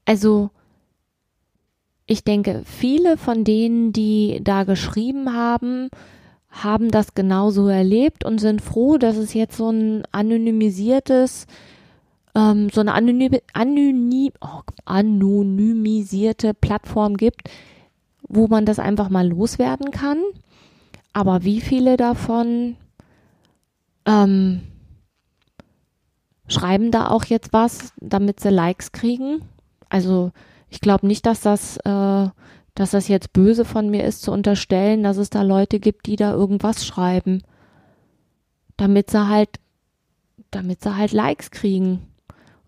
[0.06, 0.50] also
[2.08, 5.90] ich denke, viele von denen, die da geschrieben haben,
[6.50, 11.46] haben das genauso erlebt und sind froh, dass es jetzt so ein anonymisiertes,
[12.40, 17.50] ähm, so eine anonym, anonym, oh, anonymisierte Plattform gibt,
[18.28, 20.22] wo man das einfach mal loswerden kann.
[21.14, 22.78] Aber wie viele davon
[24.06, 24.62] ähm,
[26.48, 29.42] schreiben da auch jetzt was, damit sie Likes kriegen.
[29.90, 30.32] Also
[30.70, 32.30] ich glaube nicht, dass das, äh,
[32.76, 36.16] dass das jetzt böse von mir ist zu unterstellen, dass es da Leute gibt, die
[36.16, 37.42] da irgendwas schreiben,
[38.78, 39.50] damit sie halt,
[40.52, 42.09] damit sie halt Likes kriegen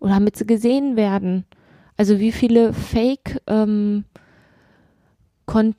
[0.02, 1.44] oder damit sie gesehen werden.
[1.96, 4.04] Also wie viele Fake ähm,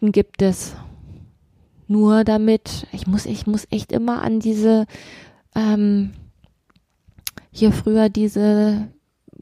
[0.01, 0.75] gibt es?
[1.87, 4.85] Nur damit, ich muss, ich muss echt immer an diese
[5.55, 6.13] ähm,
[7.51, 8.89] hier früher diese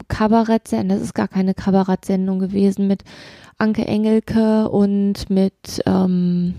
[0.08, 3.04] Kabarettsendung, das ist gar keine Kabarettsendung gewesen, mit
[3.58, 6.54] Anke Engelke und mit, ähm,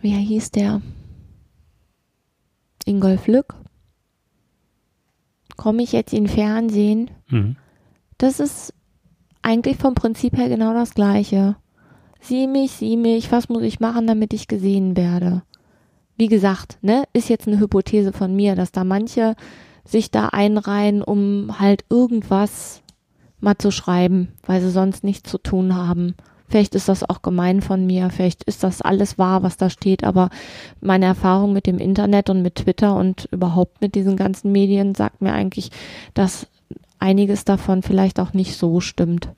[0.00, 0.80] wie hieß der?
[2.84, 3.54] Ingolf Lück.
[5.56, 7.10] Komme ich jetzt in Fernsehen?
[7.28, 7.56] Mhm.
[8.18, 8.74] Das ist
[9.42, 11.56] eigentlich vom Prinzip her genau das Gleiche.
[12.20, 15.42] Sieh mich, sieh mich, was muss ich machen, damit ich gesehen werde?
[16.16, 19.34] Wie gesagt, ne, ist jetzt eine Hypothese von mir, dass da manche
[19.84, 22.82] sich da einreihen, um halt irgendwas
[23.40, 26.14] mal zu schreiben, weil sie sonst nichts zu tun haben.
[26.48, 30.04] Vielleicht ist das auch gemein von mir, vielleicht ist das alles wahr, was da steht,
[30.04, 30.28] aber
[30.80, 35.22] meine Erfahrung mit dem Internet und mit Twitter und überhaupt mit diesen ganzen Medien sagt
[35.22, 35.70] mir eigentlich,
[36.12, 36.46] dass
[36.98, 39.30] einiges davon vielleicht auch nicht so stimmt.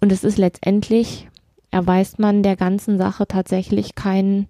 [0.00, 1.28] Und es ist letztendlich,
[1.70, 4.48] erweist man der ganzen Sache tatsächlich keinen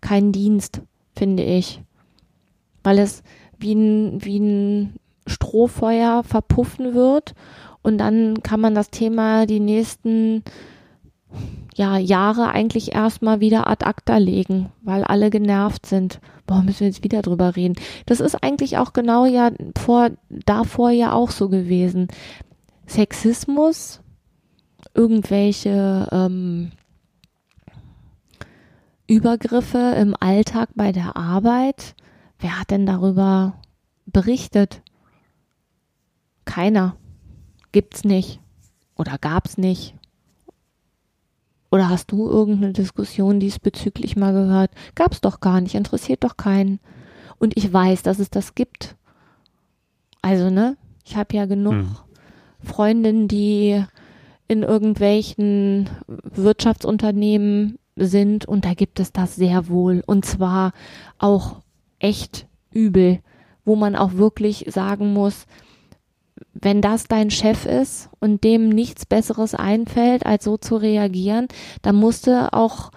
[0.00, 0.82] keinen Dienst,
[1.16, 1.82] finde ich.
[2.82, 3.22] Weil es
[3.58, 4.94] wie ein, wie ein
[5.26, 7.34] Strohfeuer verpuffen wird
[7.86, 10.42] und dann kann man das Thema die nächsten
[11.76, 16.20] ja, Jahre eigentlich erstmal wieder ad acta legen, weil alle genervt sind.
[16.48, 17.76] Boah, müssen wir jetzt wieder drüber reden.
[18.04, 22.08] Das ist eigentlich auch genau ja vor, davor ja auch so gewesen.
[22.86, 24.00] Sexismus,
[24.92, 26.72] irgendwelche ähm,
[29.06, 31.94] Übergriffe im Alltag bei der Arbeit.
[32.40, 33.54] Wer hat denn darüber
[34.06, 34.82] berichtet?
[36.46, 36.96] Keiner.
[37.76, 38.40] Gibt's nicht.
[38.96, 39.94] Oder gab's nicht.
[41.70, 44.70] Oder hast du irgendeine Diskussion diesbezüglich mal gehört?
[44.94, 46.80] Gab's doch gar nicht, interessiert doch keinen.
[47.38, 48.96] Und ich weiß, dass es das gibt.
[50.22, 50.78] Also, ne?
[51.04, 51.96] Ich habe ja genug Hm.
[52.64, 53.84] Freundinnen, die
[54.48, 60.72] in irgendwelchen Wirtschaftsunternehmen sind und da gibt es das sehr wohl und zwar
[61.18, 61.60] auch
[61.98, 63.18] echt übel,
[63.66, 65.46] wo man auch wirklich sagen muss,
[66.52, 71.48] wenn das dein Chef ist und dem nichts Besseres einfällt, als so zu reagieren,
[71.82, 72.90] dann musst du auch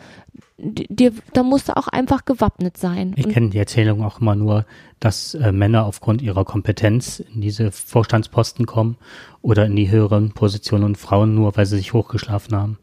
[0.58, 3.13] dir, da musst du auch einfach gewappnet sein.
[3.15, 4.65] Ich kenne die Erzählung auch immer nur,
[4.99, 8.97] dass äh, Männer aufgrund ihrer Kompetenz in diese Vorstandsposten kommen
[9.41, 12.78] oder in die höheren Positionen und Frauen nur, weil sie sich hochgeschlafen haben.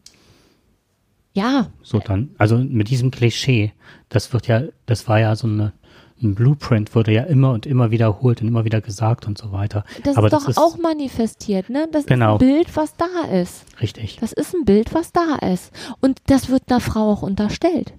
[1.33, 3.73] ja, So dann, also mit diesem Klischee,
[4.09, 5.73] das wird ja, das war ja so eine,
[6.21, 9.83] ein Blueprint, wurde ja immer und immer wiederholt und immer wieder gesagt und so weiter.
[10.03, 11.87] das Aber ist doch das ist auch manifestiert, ne?
[11.91, 12.35] Das Genau.
[12.37, 13.65] ist ein Bild, was da ist.
[13.81, 14.17] richtig.
[14.19, 15.71] Das ist ein Bild, was da ist.
[16.01, 17.93] Und das wird einer Frau auch unterstellt.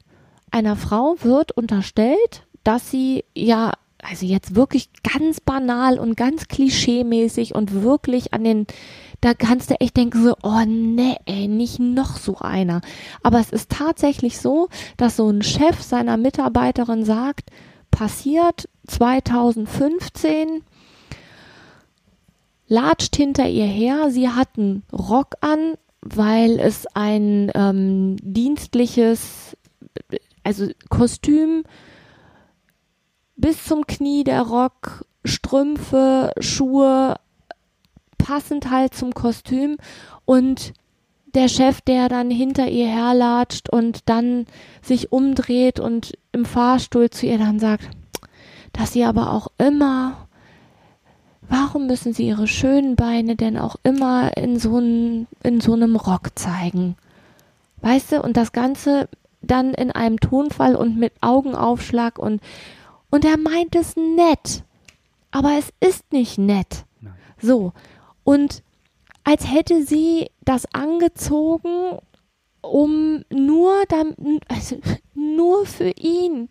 [0.50, 7.54] Einer Frau wird unterstellt, dass sie ja, also jetzt wirklich ganz banal und ganz klischeemäßig
[7.54, 8.66] und wirklich an den,
[9.20, 12.80] da kannst du echt denken so, oh nee, ey, nicht noch so einer.
[13.22, 17.50] Aber es ist tatsächlich so, dass so ein Chef seiner Mitarbeiterin sagt,
[17.98, 18.68] passiert.
[18.86, 20.62] 2015,
[22.68, 29.56] latscht hinter ihr her, sie hat einen Rock an, weil es ein ähm, dienstliches,
[30.44, 31.64] also Kostüm
[33.36, 37.16] bis zum Knie der Rock, Strümpfe, Schuhe,
[38.16, 39.76] passend halt zum Kostüm.
[40.24, 40.72] Und
[41.34, 44.46] der Chef, der dann hinter ihr herlatscht und dann
[44.82, 47.88] sich umdreht und im Fahrstuhl zu ihr dann sagt,
[48.72, 50.28] dass sie aber auch immer
[51.48, 55.96] Warum müssen sie ihre schönen Beine denn auch immer in so, ein, in so einem
[55.96, 56.96] Rock zeigen?
[57.80, 59.08] Weißt du, und das Ganze
[59.40, 62.42] dann in einem Tonfall und mit Augenaufschlag und,
[63.10, 64.62] und er meint es nett.
[65.30, 66.84] Aber es ist nicht nett.
[67.00, 67.14] Nein.
[67.40, 67.72] So.
[68.24, 68.62] Und
[69.28, 71.98] als hätte sie das angezogen
[72.62, 74.14] um nur dann,
[74.48, 74.78] also
[75.14, 76.48] nur für ihn,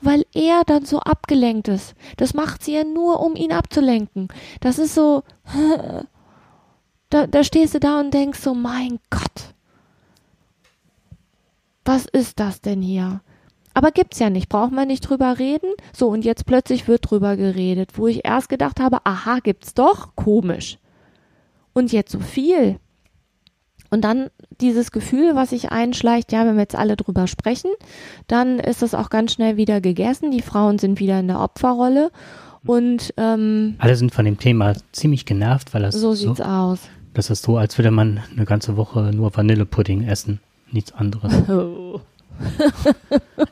[0.00, 1.94] weil er dann so abgelenkt ist.
[2.18, 4.28] Das macht sie ja nur, um ihn abzulenken.
[4.60, 5.24] Das ist so,
[7.10, 9.54] da, da stehst du da und denkst so, mein Gott,
[11.84, 13.22] was ist das denn hier?
[13.74, 15.72] Aber gibt's ja nicht, braucht man nicht drüber reden.
[15.92, 20.14] So, und jetzt plötzlich wird drüber geredet, wo ich erst gedacht habe, aha, gibt's doch,
[20.14, 20.78] komisch.
[21.80, 22.78] Und jetzt so viel.
[23.88, 24.28] Und dann
[24.60, 27.70] dieses Gefühl, was sich einschleicht, ja, wenn wir jetzt alle drüber sprechen,
[28.26, 30.30] dann ist das auch ganz schnell wieder gegessen.
[30.30, 32.10] Die Frauen sind wieder in der Opferrolle.
[32.66, 36.80] Und ähm, Alle sind von dem Thema ziemlich genervt, weil das so sieht's aus.
[37.14, 40.40] das ist so, als würde man eine ganze Woche nur Vanillepudding essen,
[40.70, 41.32] nichts anderes.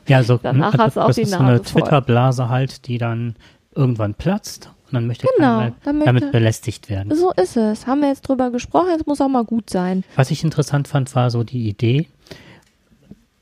[0.07, 1.63] Ja, so Danach ne, hast du auch das die ist so eine Nase.
[1.63, 3.35] Twitter-Blase halt, die dann
[3.75, 7.15] irgendwann platzt und dann möchte Genau, keiner möchte- damit belästigt werden.
[7.15, 7.87] So ist es.
[7.87, 10.03] Haben wir jetzt drüber gesprochen, jetzt muss auch mal gut sein.
[10.15, 12.07] Was ich interessant fand, war so die Idee.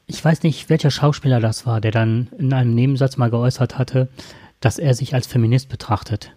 [0.05, 4.07] Ich weiß nicht, welcher Schauspieler das war, der dann in einem Nebensatz mal geäußert hatte,
[4.61, 6.31] dass er sich als Feminist betrachtet.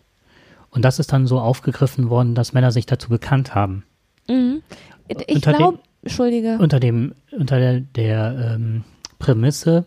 [0.70, 3.84] Und das ist dann so aufgegriffen worden, dass Männer sich dazu bekannt haben.
[4.28, 4.62] Mhm.
[5.08, 6.56] Ich Unter dem- glaube, Entschuldige.
[6.58, 8.84] Unter dem, unter der, der ähm,
[9.18, 9.84] Prämisse,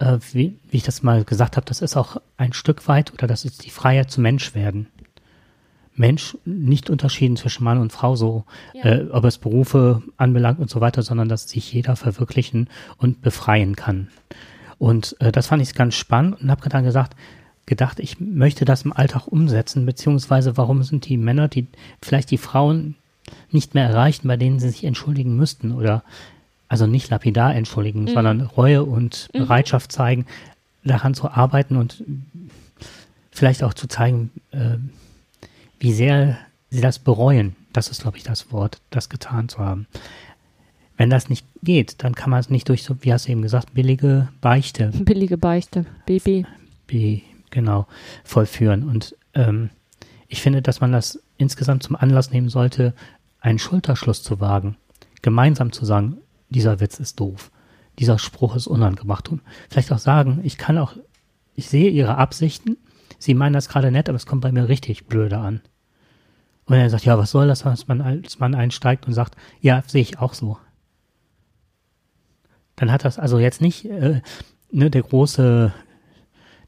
[0.00, 3.26] äh, wie, wie ich das mal gesagt habe, das ist auch ein Stück weit, oder
[3.26, 4.88] das ist die Freiheit zu Mensch werden.
[5.94, 8.84] Mensch, nicht unterschieden zwischen Mann und Frau, so, Ja.
[8.84, 13.76] äh, ob es Berufe anbelangt und so weiter, sondern dass sich jeder verwirklichen und befreien
[13.76, 14.08] kann.
[14.78, 17.14] Und äh, das fand ich ganz spannend und habe dann gesagt,
[17.66, 21.66] gedacht, ich möchte das im Alltag umsetzen, beziehungsweise warum sind die Männer, die
[22.02, 22.96] vielleicht die Frauen
[23.50, 26.02] nicht mehr erreichen, bei denen sie sich entschuldigen müssten oder
[26.70, 30.24] also nicht lapidar entschuldigen, sondern Reue und Bereitschaft zeigen,
[30.84, 32.04] daran zu arbeiten und
[33.32, 34.76] vielleicht auch zu zeigen, äh,
[35.80, 36.38] wie sehr
[36.70, 37.56] sie das bereuen.
[37.72, 39.88] Das ist, glaube ich, das Wort, das getan zu haben.
[40.96, 43.42] Wenn das nicht geht, dann kann man es nicht durch so, wie hast du eben
[43.42, 45.86] gesagt, billige Beichte Billige Beichte.
[46.06, 46.46] Baby.
[46.86, 47.88] be, genau,
[48.22, 48.88] vollführen.
[48.88, 49.70] Und ähm,
[50.28, 52.94] ich finde, dass man das insgesamt zum Anlass nehmen sollte,
[53.40, 54.76] einen Schulterschluss zu wagen.
[55.20, 56.18] Gemeinsam zu sagen,
[56.50, 57.50] dieser Witz ist doof.
[57.98, 59.28] Dieser Spruch ist unangebracht.
[59.28, 60.94] Und vielleicht auch sagen, ich kann auch,
[61.54, 62.76] ich sehe ihre Absichten.
[63.18, 65.60] Sie meinen das gerade nett, aber es kommt bei mir richtig blöde an.
[66.64, 69.82] Und er sagt, ja, was soll das, als man als Mann einsteigt und sagt, ja,
[69.86, 70.56] sehe ich auch so.
[72.76, 74.22] Dann hat das also jetzt nicht äh,
[74.70, 75.72] ne, der große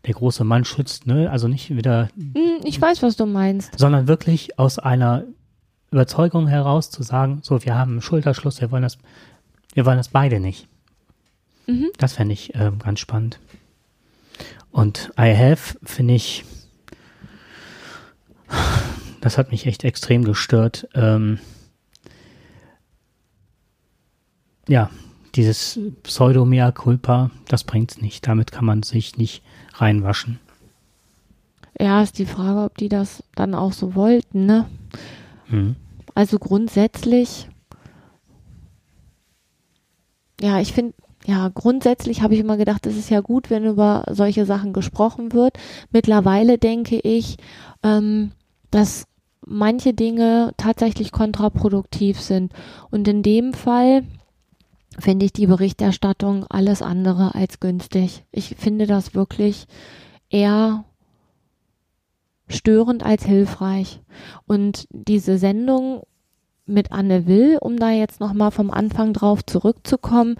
[0.05, 1.31] der große Mann schützt, ne?
[1.31, 3.79] Also nicht wieder, Hm, ich weiß, was du meinst.
[3.79, 5.23] sondern wirklich aus einer
[5.93, 8.99] Überzeugung heraus zu sagen, so, wir haben einen Schulterschluss, wir wollen das,
[9.75, 10.69] wir wollen das beide nicht.
[11.67, 11.91] Mhm.
[11.99, 13.39] Das fände ich ähm, ganz spannend.
[14.71, 16.45] Und I have finde ich,
[19.21, 20.89] das hat mich echt extrem gestört.
[20.95, 21.39] Ähm,
[24.69, 24.91] ja,
[25.35, 28.27] dieses Pseudo-Mea culpa, das bringt's nicht.
[28.27, 29.43] Damit kann man sich nicht
[29.75, 30.39] reinwaschen.
[31.81, 34.69] Ja, ist die Frage, ob die das dann auch so wollten, ne?
[35.49, 35.77] Mhm.
[36.15, 37.49] Also grundsätzlich,
[40.43, 44.05] ja, ich finde, ja, grundsätzlich habe ich immer gedacht, es ist ja gut, wenn über
[44.11, 45.57] solche Sachen gesprochen wird.
[45.91, 47.37] Mittlerweile denke ich,
[47.83, 48.33] ähm,
[48.71, 49.07] dass
[49.47, 52.53] manche Dinge tatsächlich kontraproduktiv sind.
[52.91, 54.05] Und in dem Fall
[54.99, 58.25] finde ich die Berichterstattung alles andere als günstig.
[58.33, 59.67] Ich finde das wirklich
[60.29, 60.85] eher
[62.49, 64.01] störend als hilfreich.
[64.47, 66.03] Und diese Sendung
[66.67, 70.37] mit Anne Will, um da jetzt nochmal vom Anfang drauf zurückzukommen,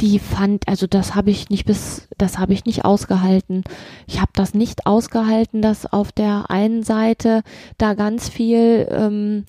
[0.00, 3.64] die fand, also das habe ich nicht bis, das habe ich nicht ausgehalten.
[4.06, 7.42] Ich habe das nicht ausgehalten, dass auf der einen Seite
[7.78, 9.44] da ganz viel, ähm,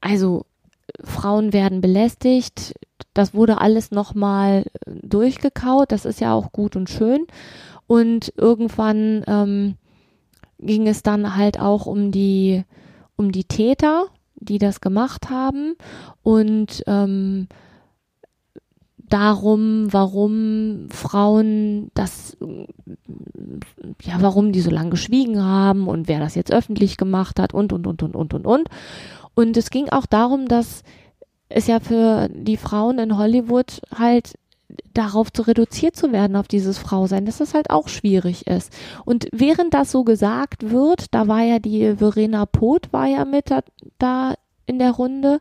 [0.00, 0.44] also
[1.04, 2.74] Frauen werden belästigt,
[3.14, 7.26] das wurde alles nochmal durchgekaut, das ist ja auch gut und schön.
[7.86, 9.76] Und irgendwann ähm,
[10.58, 12.64] ging es dann halt auch um die,
[13.18, 14.06] um die Täter,
[14.36, 15.74] die das gemacht haben
[16.22, 17.48] und ähm,
[19.08, 22.36] darum, warum Frauen das,
[24.02, 27.72] ja, warum die so lange geschwiegen haben und wer das jetzt öffentlich gemacht hat und,
[27.72, 28.68] und, und, und, und, und, und.
[29.34, 30.82] Und es ging auch darum, dass
[31.48, 34.34] es ja für die Frauen in Hollywood halt
[34.92, 38.72] darauf zu reduziert zu werden, auf dieses Frausein, dass das halt auch schwierig ist.
[39.04, 43.50] Und während das so gesagt wird, da war ja die Verena Poth war ja mit
[43.50, 43.60] da,
[43.98, 44.34] da
[44.66, 45.38] in der Runde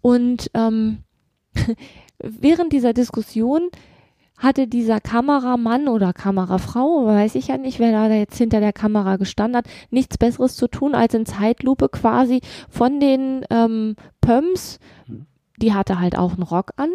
[0.00, 0.98] und ähm,
[2.18, 3.70] während dieser Diskussion
[4.38, 9.16] hatte dieser Kameramann oder Kamerafrau, weiß ich ja nicht, wer da jetzt hinter der Kamera
[9.16, 12.40] gestanden hat, nichts Besseres zu tun, als in Zeitlupe quasi
[12.70, 14.78] von den ähm, Pumps
[15.62, 16.90] die hatte halt auch einen Rock an.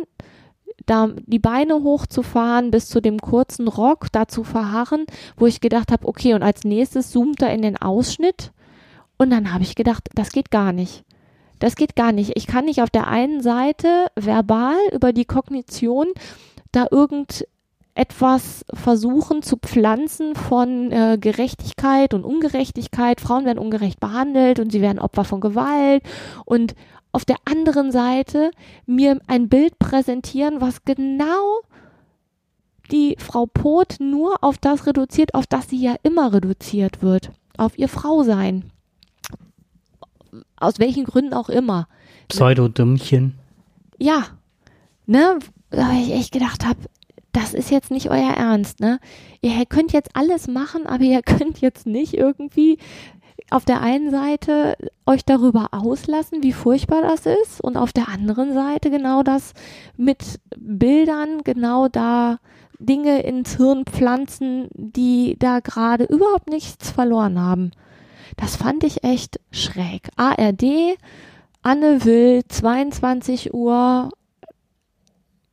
[0.86, 5.06] Da die Beine hochzufahren bis zu dem kurzen Rock, da zu verharren,
[5.38, 8.52] wo ich gedacht habe, okay, und als nächstes zoomt er in den Ausschnitt.
[9.18, 11.04] Und dann habe ich gedacht, das geht gar nicht.
[11.60, 12.34] Das geht gar nicht.
[12.36, 16.08] Ich kann nicht auf der einen Seite verbal über die Kognition
[16.72, 23.22] da irgendetwas versuchen zu pflanzen von äh, Gerechtigkeit und Ungerechtigkeit.
[23.22, 26.04] Frauen werden ungerecht behandelt und sie werden Opfer von Gewalt.
[26.44, 26.76] Und
[27.16, 28.52] auf der anderen Seite
[28.86, 31.62] mir ein Bild präsentieren, was genau
[32.92, 37.32] die Frau Poth nur auf das reduziert, auf das sie ja immer reduziert wird.
[37.56, 38.70] Auf ihr Frausein.
[40.58, 41.88] Aus welchen Gründen auch immer.
[42.28, 43.36] Pseudo-Dümmchen.
[43.98, 44.26] Ja,
[45.06, 45.40] ne,
[45.70, 46.80] da ich echt gedacht habe,
[47.32, 49.00] das ist jetzt nicht euer Ernst, ne?
[49.40, 52.78] Ihr könnt jetzt alles machen, aber ihr könnt jetzt nicht irgendwie
[53.50, 54.76] auf der einen Seite
[55.06, 59.54] euch darüber auslassen, wie furchtbar das ist und auf der anderen Seite genau das
[59.98, 62.40] mit Bildern genau da
[62.80, 67.72] Dinge ins Hirn pflanzen, die da gerade überhaupt nichts verloren haben.
[68.38, 70.10] Das fand ich echt schräg.
[70.18, 70.98] ARD,
[71.62, 74.10] Anne Will, 22 Uhr,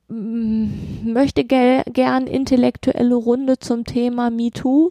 [0.09, 4.91] möchte ge gern intellektuelle Runde zum Thema MeToo,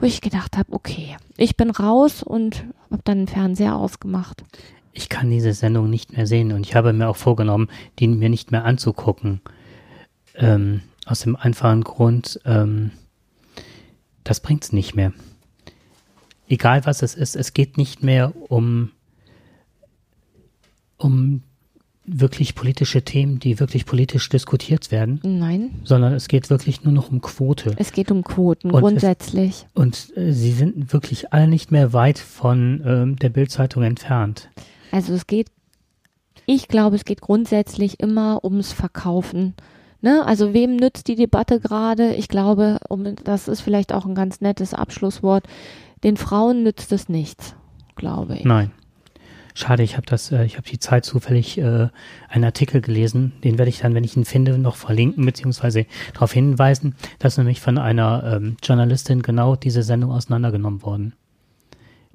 [0.00, 4.44] wo ich gedacht habe, okay, ich bin raus und habe dann den Fernseher ausgemacht.
[4.92, 8.30] Ich kann diese Sendung nicht mehr sehen und ich habe mir auch vorgenommen, die mir
[8.30, 9.40] nicht mehr anzugucken.
[10.34, 12.90] Ähm, aus dem einfachen Grund, ähm,
[14.24, 15.12] das bringt's nicht mehr.
[16.48, 18.90] Egal was es ist, es geht nicht mehr um,
[20.96, 21.42] um
[22.12, 27.10] wirklich politische Themen, die wirklich politisch diskutiert werden, Nein, sondern es geht wirklich nur noch
[27.10, 27.74] um Quote.
[27.76, 29.66] es geht um Quoten Und es- grundsätzlich.
[29.74, 34.50] Und äh, sie sind wirklich alle nicht mehr weit von ähm, der Bildzeitung entfernt.
[34.92, 35.48] Also es geht,
[36.46, 39.54] ich glaube, es geht grundsätzlich immer ums Verkaufen.
[40.02, 40.24] Ne?
[40.26, 42.14] Also wem nützt die Debatte gerade?
[42.14, 45.44] Ich glaube, um, das ist vielleicht auch ein ganz nettes Abschlusswort.
[46.02, 47.54] Den Frauen nützt es nichts,
[47.96, 48.44] glaube ich.
[48.44, 48.70] Nein.
[49.60, 51.88] Schade, ich habe das, äh, ich habe die Zeit zufällig äh,
[52.28, 55.84] einen Artikel gelesen, den werde ich dann, wenn ich ihn finde, noch verlinken beziehungsweise
[56.14, 61.12] darauf hinweisen, dass nämlich von einer ähm, Journalistin genau diese Sendung auseinandergenommen worden.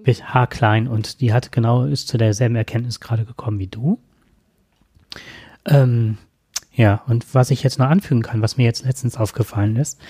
[0.03, 3.99] Mit haarklein und die hat genau ist zu derselben Erkenntnis gerade gekommen wie du.
[5.65, 6.17] Ähm,
[6.73, 10.01] ja, und was ich jetzt noch anfügen kann, was mir jetzt letztens aufgefallen ist,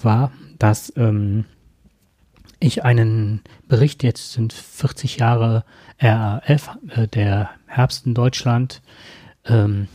[0.00, 0.30] war,
[0.60, 1.46] dass ähm,
[2.60, 5.64] ich einen Bericht, jetzt sind 40 Jahre
[6.00, 8.82] RAF, äh, der Herbst in Deutschland,
[9.44, 9.88] ähm,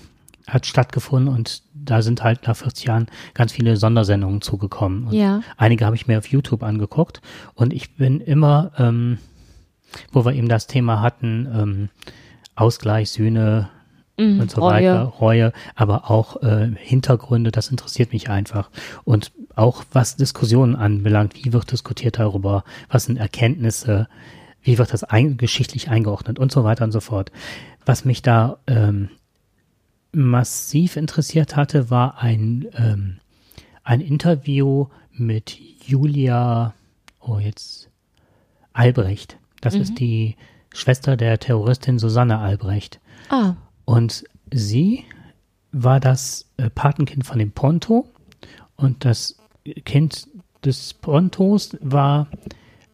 [0.48, 5.06] hat stattgefunden und da sind halt nach 40 Jahren ganz viele Sondersendungen zugekommen.
[5.08, 5.42] Und Ja.
[5.58, 7.22] Einige habe ich mir auf YouTube angeguckt
[7.54, 9.18] und ich bin immer, ähm,
[10.12, 11.90] wo wir eben das Thema hatten, ähm,
[12.56, 13.70] Ausgleich, Sühne
[14.22, 14.74] Mhm, und so Reue.
[14.74, 18.70] weiter, Reue, aber auch äh, Hintergründe, das interessiert mich einfach.
[19.04, 24.08] Und auch was Diskussionen anbelangt, wie wird diskutiert darüber, was sind Erkenntnisse,
[24.62, 27.32] wie wird das ein, geschichtlich eingeordnet und so weiter und so fort.
[27.86, 29.10] Was mich da ähm,
[30.12, 33.18] massiv interessiert hatte, war ein, ähm,
[33.84, 36.74] ein Interview mit Julia,
[37.20, 37.90] oh jetzt,
[38.74, 39.38] Albrecht.
[39.62, 40.38] Das ist die
[40.74, 43.00] Schwester der Terroristin Susanne Albrecht.
[43.30, 43.56] Ah,
[43.92, 45.04] Und sie
[45.74, 48.08] war das äh, Patenkind von dem Ponto
[48.78, 49.38] und das
[49.84, 50.30] Kind
[50.64, 52.28] des Pontos war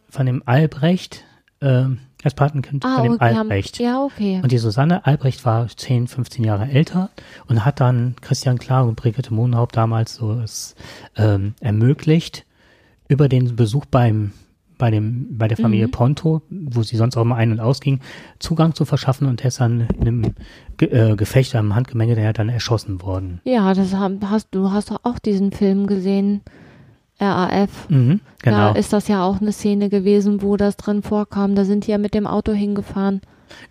[0.08, 1.24] von dem Albrecht,
[1.60, 3.78] ähm, das Patenkind ah von dem okay, haben, Albrecht.
[3.78, 4.40] ja, okay.
[4.42, 7.10] Und die Susanne Albrecht war 10, 15 Jahre älter
[7.46, 10.74] und hat dann Christian Klar und Brigitte Mohnhaupt damals so es
[11.16, 12.44] ähm, ermöglicht,
[13.06, 14.32] über den Besuch beim
[14.78, 18.00] bei dem bei der Familie Ponto, wo sie sonst auch mal ein- und ausging,
[18.38, 20.22] Zugang zu verschaffen und er ist dann in einem
[20.76, 23.40] Ge äh, Gefecht am Handgemenge der dann erschossen worden.
[23.44, 26.40] Ja, das haben, hast du hast doch auch diesen Film gesehen,
[27.20, 27.88] RAF.
[27.88, 31.54] Mhm, genau, Da ist das ja auch eine Szene gewesen, wo das drin vorkam.
[31.56, 33.20] Da sind die ja mit dem Auto hingefahren.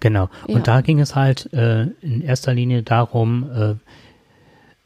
[0.01, 0.27] genau.
[0.47, 0.55] Ja.
[0.55, 3.75] Und da ging es halt äh, in erster Linie darum, äh,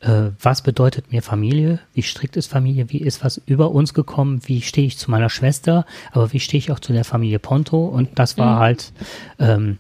[0.04, 1.80] was bedeutet mir Familie?
[1.94, 2.90] Wie strikt ist Familie?
[2.90, 4.42] Wie ist was über uns gekommen?
[4.46, 5.86] Wie stehe ich zu meiner Schwester?
[6.12, 7.86] Aber wie stehe ich auch zu der Familie Ponto?
[7.86, 8.94] Und das war halt,
[9.38, 9.78] ähm,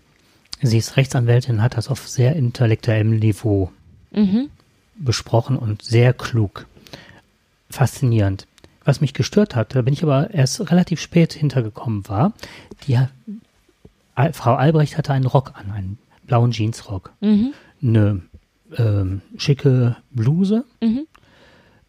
[0.61, 3.72] sie ist Rechtsanwältin, hat das auf sehr intellektuellem Niveau
[4.11, 4.49] Mhm.
[4.95, 6.67] besprochen und sehr klug.
[7.72, 8.45] Faszinierend.
[8.84, 12.34] Was mich gestört hat, da bin ich aber erst relativ spät hintergekommen war,
[12.88, 12.99] die
[14.34, 15.97] Frau Albrecht hatte einen Rock an, einen
[16.28, 17.53] blauen Jeansrock, Mhm.
[17.82, 18.22] eine
[18.78, 21.05] ähm, schicke Bluse, Mhm.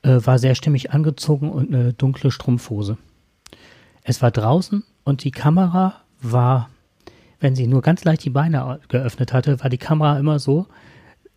[0.02, 2.96] äh, war sehr stimmig angezogen und eine dunkle Strumpfhose.
[4.04, 6.68] Es war draußen und die Kamera war,
[7.40, 10.66] wenn sie nur ganz leicht die Beine geöffnet hatte, war die Kamera immer so,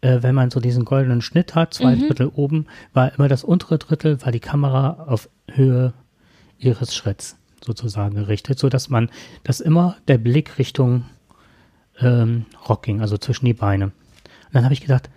[0.02, 3.78] äh, wenn man so diesen goldenen Schnitt hat, zwei Drittel oben, war immer das untere
[3.78, 5.94] Drittel, war die Kamera auf Höhe
[6.58, 9.10] ihres Schritts sozusagen gerichtet, so dass man,
[9.44, 11.06] dass immer der Blick Richtung
[12.00, 13.86] ähm, Rock ging, also zwischen die Beine.
[13.86, 13.94] Und
[14.54, 15.10] dann habe ich gedacht,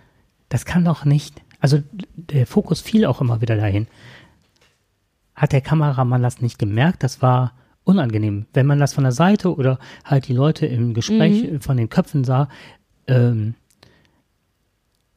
[0.49, 1.81] das kann doch nicht, also
[2.15, 3.87] der Fokus fiel auch immer wieder dahin.
[5.35, 7.03] Hat der Kameramann das nicht gemerkt?
[7.03, 8.45] Das war unangenehm.
[8.53, 11.89] Wenn man das von der Seite oder halt die Leute im Gespräch äh, von den
[11.89, 12.49] Köpfen sah,
[13.07, 13.55] ähm,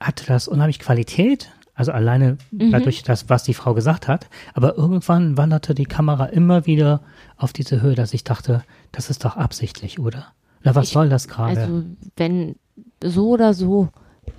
[0.00, 1.50] hatte das unheimlich Qualität.
[1.74, 4.28] Also alleine dadurch, das, was die Frau gesagt hat.
[4.52, 7.00] Aber irgendwann wanderte die Kamera immer wieder
[7.38, 8.62] auf diese Höhe, dass ich dachte,
[8.92, 10.26] das ist doch absichtlich, oder?
[10.62, 11.60] Na, was Ich- soll das gerade?
[11.60, 11.82] Also
[12.16, 12.56] wenn
[13.02, 13.88] so oder so,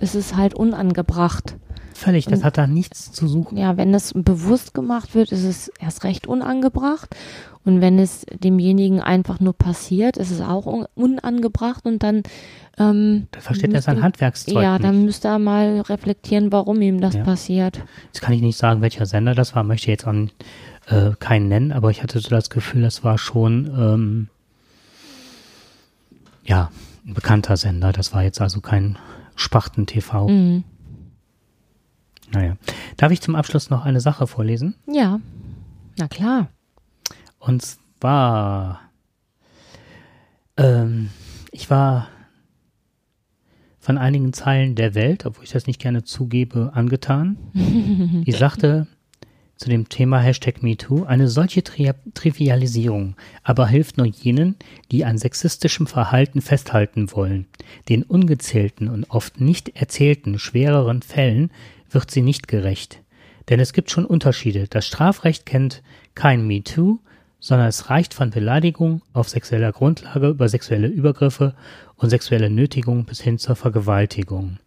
[0.00, 1.56] ist es halt unangebracht.
[1.94, 3.56] Völlig, das hat da nichts zu suchen.
[3.56, 7.14] Ja, wenn es bewusst gemacht wird, ist es erst recht unangebracht.
[7.64, 12.22] Und wenn es demjenigen einfach nur passiert, ist es auch un unangebracht und dann
[12.78, 14.84] ähm, Da versteht er sein Handwerkszeug Ja, nicht.
[14.84, 17.22] dann müsste er mal reflektieren, warum ihm das Ja.
[17.22, 17.82] passiert.
[18.06, 20.34] Jetzt kann ich nicht sagen, welcher Sender das war, möchte jetzt nicht,
[20.88, 24.28] äh, keinen nennen, aber ich hatte so das Gefühl, das war schon, ähm,
[26.44, 26.70] ja,
[27.06, 27.92] ein bekannter Sender.
[27.92, 28.98] Das war jetzt also kein
[29.36, 30.28] Spachten-TV.
[30.28, 30.64] Mhm.
[32.32, 32.56] Naja.
[32.96, 34.74] Darf ich zum Abschluss noch eine Sache vorlesen?
[34.86, 35.20] Ja,
[35.96, 36.48] na klar.
[37.38, 38.80] Und zwar,
[40.56, 41.10] ähm,
[41.52, 42.08] ich war
[43.78, 47.36] von einigen Zeilen der Welt, obwohl ich das nicht gerne zugebe, angetan.
[47.54, 48.86] Die sagte
[49.56, 54.56] zu dem Thema Hashtag MeToo, eine solche Tri Trivialisierung aber hilft nur jenen,
[54.90, 57.46] die an sexistischem Verhalten festhalten wollen.
[57.88, 61.50] Den ungezählten und oft nicht erzählten schwereren Fällen
[61.90, 63.00] wird sie nicht gerecht.
[63.48, 64.66] Denn es gibt schon Unterschiede.
[64.68, 65.82] Das Strafrecht kennt
[66.14, 66.98] kein MeToo,
[67.40, 71.54] sondern es reicht von Beleidigung auf sexueller Grundlage über sexuelle Übergriffe
[71.96, 74.58] und sexuelle Nötigung bis hin zur Vergewaltigung.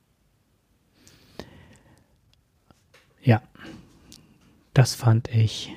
[4.77, 5.75] Das fand ich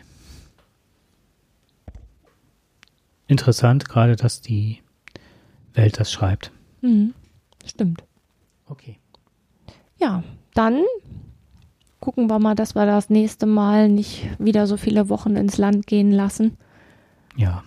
[3.27, 4.83] interessant, gerade dass die
[5.73, 6.53] Welt das schreibt.
[6.83, 7.15] Mhm.
[7.65, 8.05] Stimmt.
[8.67, 8.99] Okay.
[9.99, 10.23] Ja,
[10.53, 10.83] dann
[12.01, 15.87] gucken wir mal, dass wir das nächste Mal nicht wieder so viele Wochen ins Land
[15.87, 16.59] gehen lassen.
[17.37, 17.63] Ja.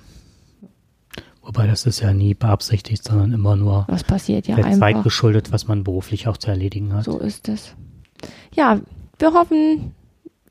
[1.42, 5.04] Wobei das ist ja nie beabsichtigt, sondern immer nur Was passiert ja der Zeit einfach.
[5.04, 7.06] geschuldet, was man beruflich auch zu erledigen hat.
[7.06, 7.76] So ist es.
[8.54, 8.80] Ja,
[9.20, 9.94] wir hoffen,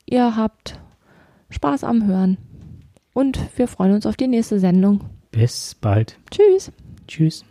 [0.06, 0.78] ihr habt
[1.50, 2.38] Spaß am Hören.
[3.14, 5.04] Und wir freuen uns auf die nächste Sendung.
[5.30, 6.18] Bis bald.
[6.30, 6.72] Tschüss.
[7.06, 7.44] Tschüss.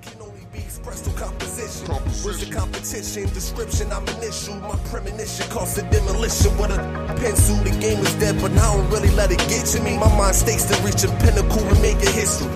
[0.00, 1.86] Can only be expressed through composition.
[2.24, 3.28] Where's the competition?
[3.34, 4.54] Description, I'm an issue.
[4.60, 6.78] My premonition costs a demolition with a
[7.20, 7.56] pencil.
[7.64, 9.98] The game is dead, but now I don't really let it get to me.
[9.98, 12.48] My mind stakes to reach a pinnacle and make a history.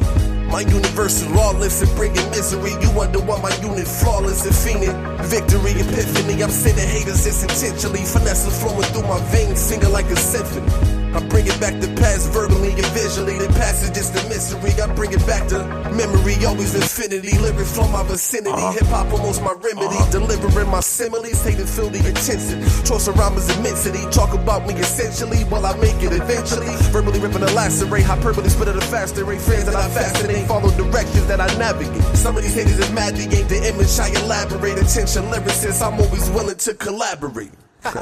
[0.48, 2.72] My universe is lawless and bringing misery.
[2.80, 4.96] You wonder why my unit flawless and fiending.
[5.26, 6.42] Victory, epiphany.
[6.42, 8.04] I'm sending haters this intentionally.
[8.04, 10.97] Finesse is flowing through my veins, singing like a symphony.
[11.14, 13.38] I bring it back to past verbally and visually.
[13.38, 14.72] The past is just a mystery.
[14.80, 15.64] I bring it back to
[15.96, 17.36] memory, always infinity.
[17.38, 18.52] Lyrics from my vicinity.
[18.52, 18.72] Uh-huh.
[18.72, 19.96] Hip hop almost my remedy.
[19.96, 20.10] Uh-huh.
[20.10, 22.60] Delivering my similes, hate and feel the intensity.
[22.84, 24.04] Choice rhymes immensity.
[24.10, 26.68] Talk about me essentially while I make it eventually.
[26.92, 28.04] Verbally ripping a lacerate.
[28.04, 29.40] Hyperbole spit at a faster rate.
[29.40, 30.46] Friends that I fascinate.
[30.46, 32.02] Follow directions that I navigate.
[32.16, 34.78] Some of these haters is mad they ain't the image I elaborate.
[34.78, 37.52] Attention lyricists, I'm always willing to collaborate.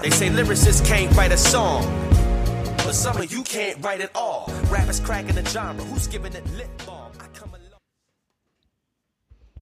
[0.03, 2.06] They say lyricists can't write a song.
[2.87, 4.49] But some of you can't write at all.
[4.69, 5.83] Rappers cracking the genre.
[5.87, 6.71] Who's giving it lip?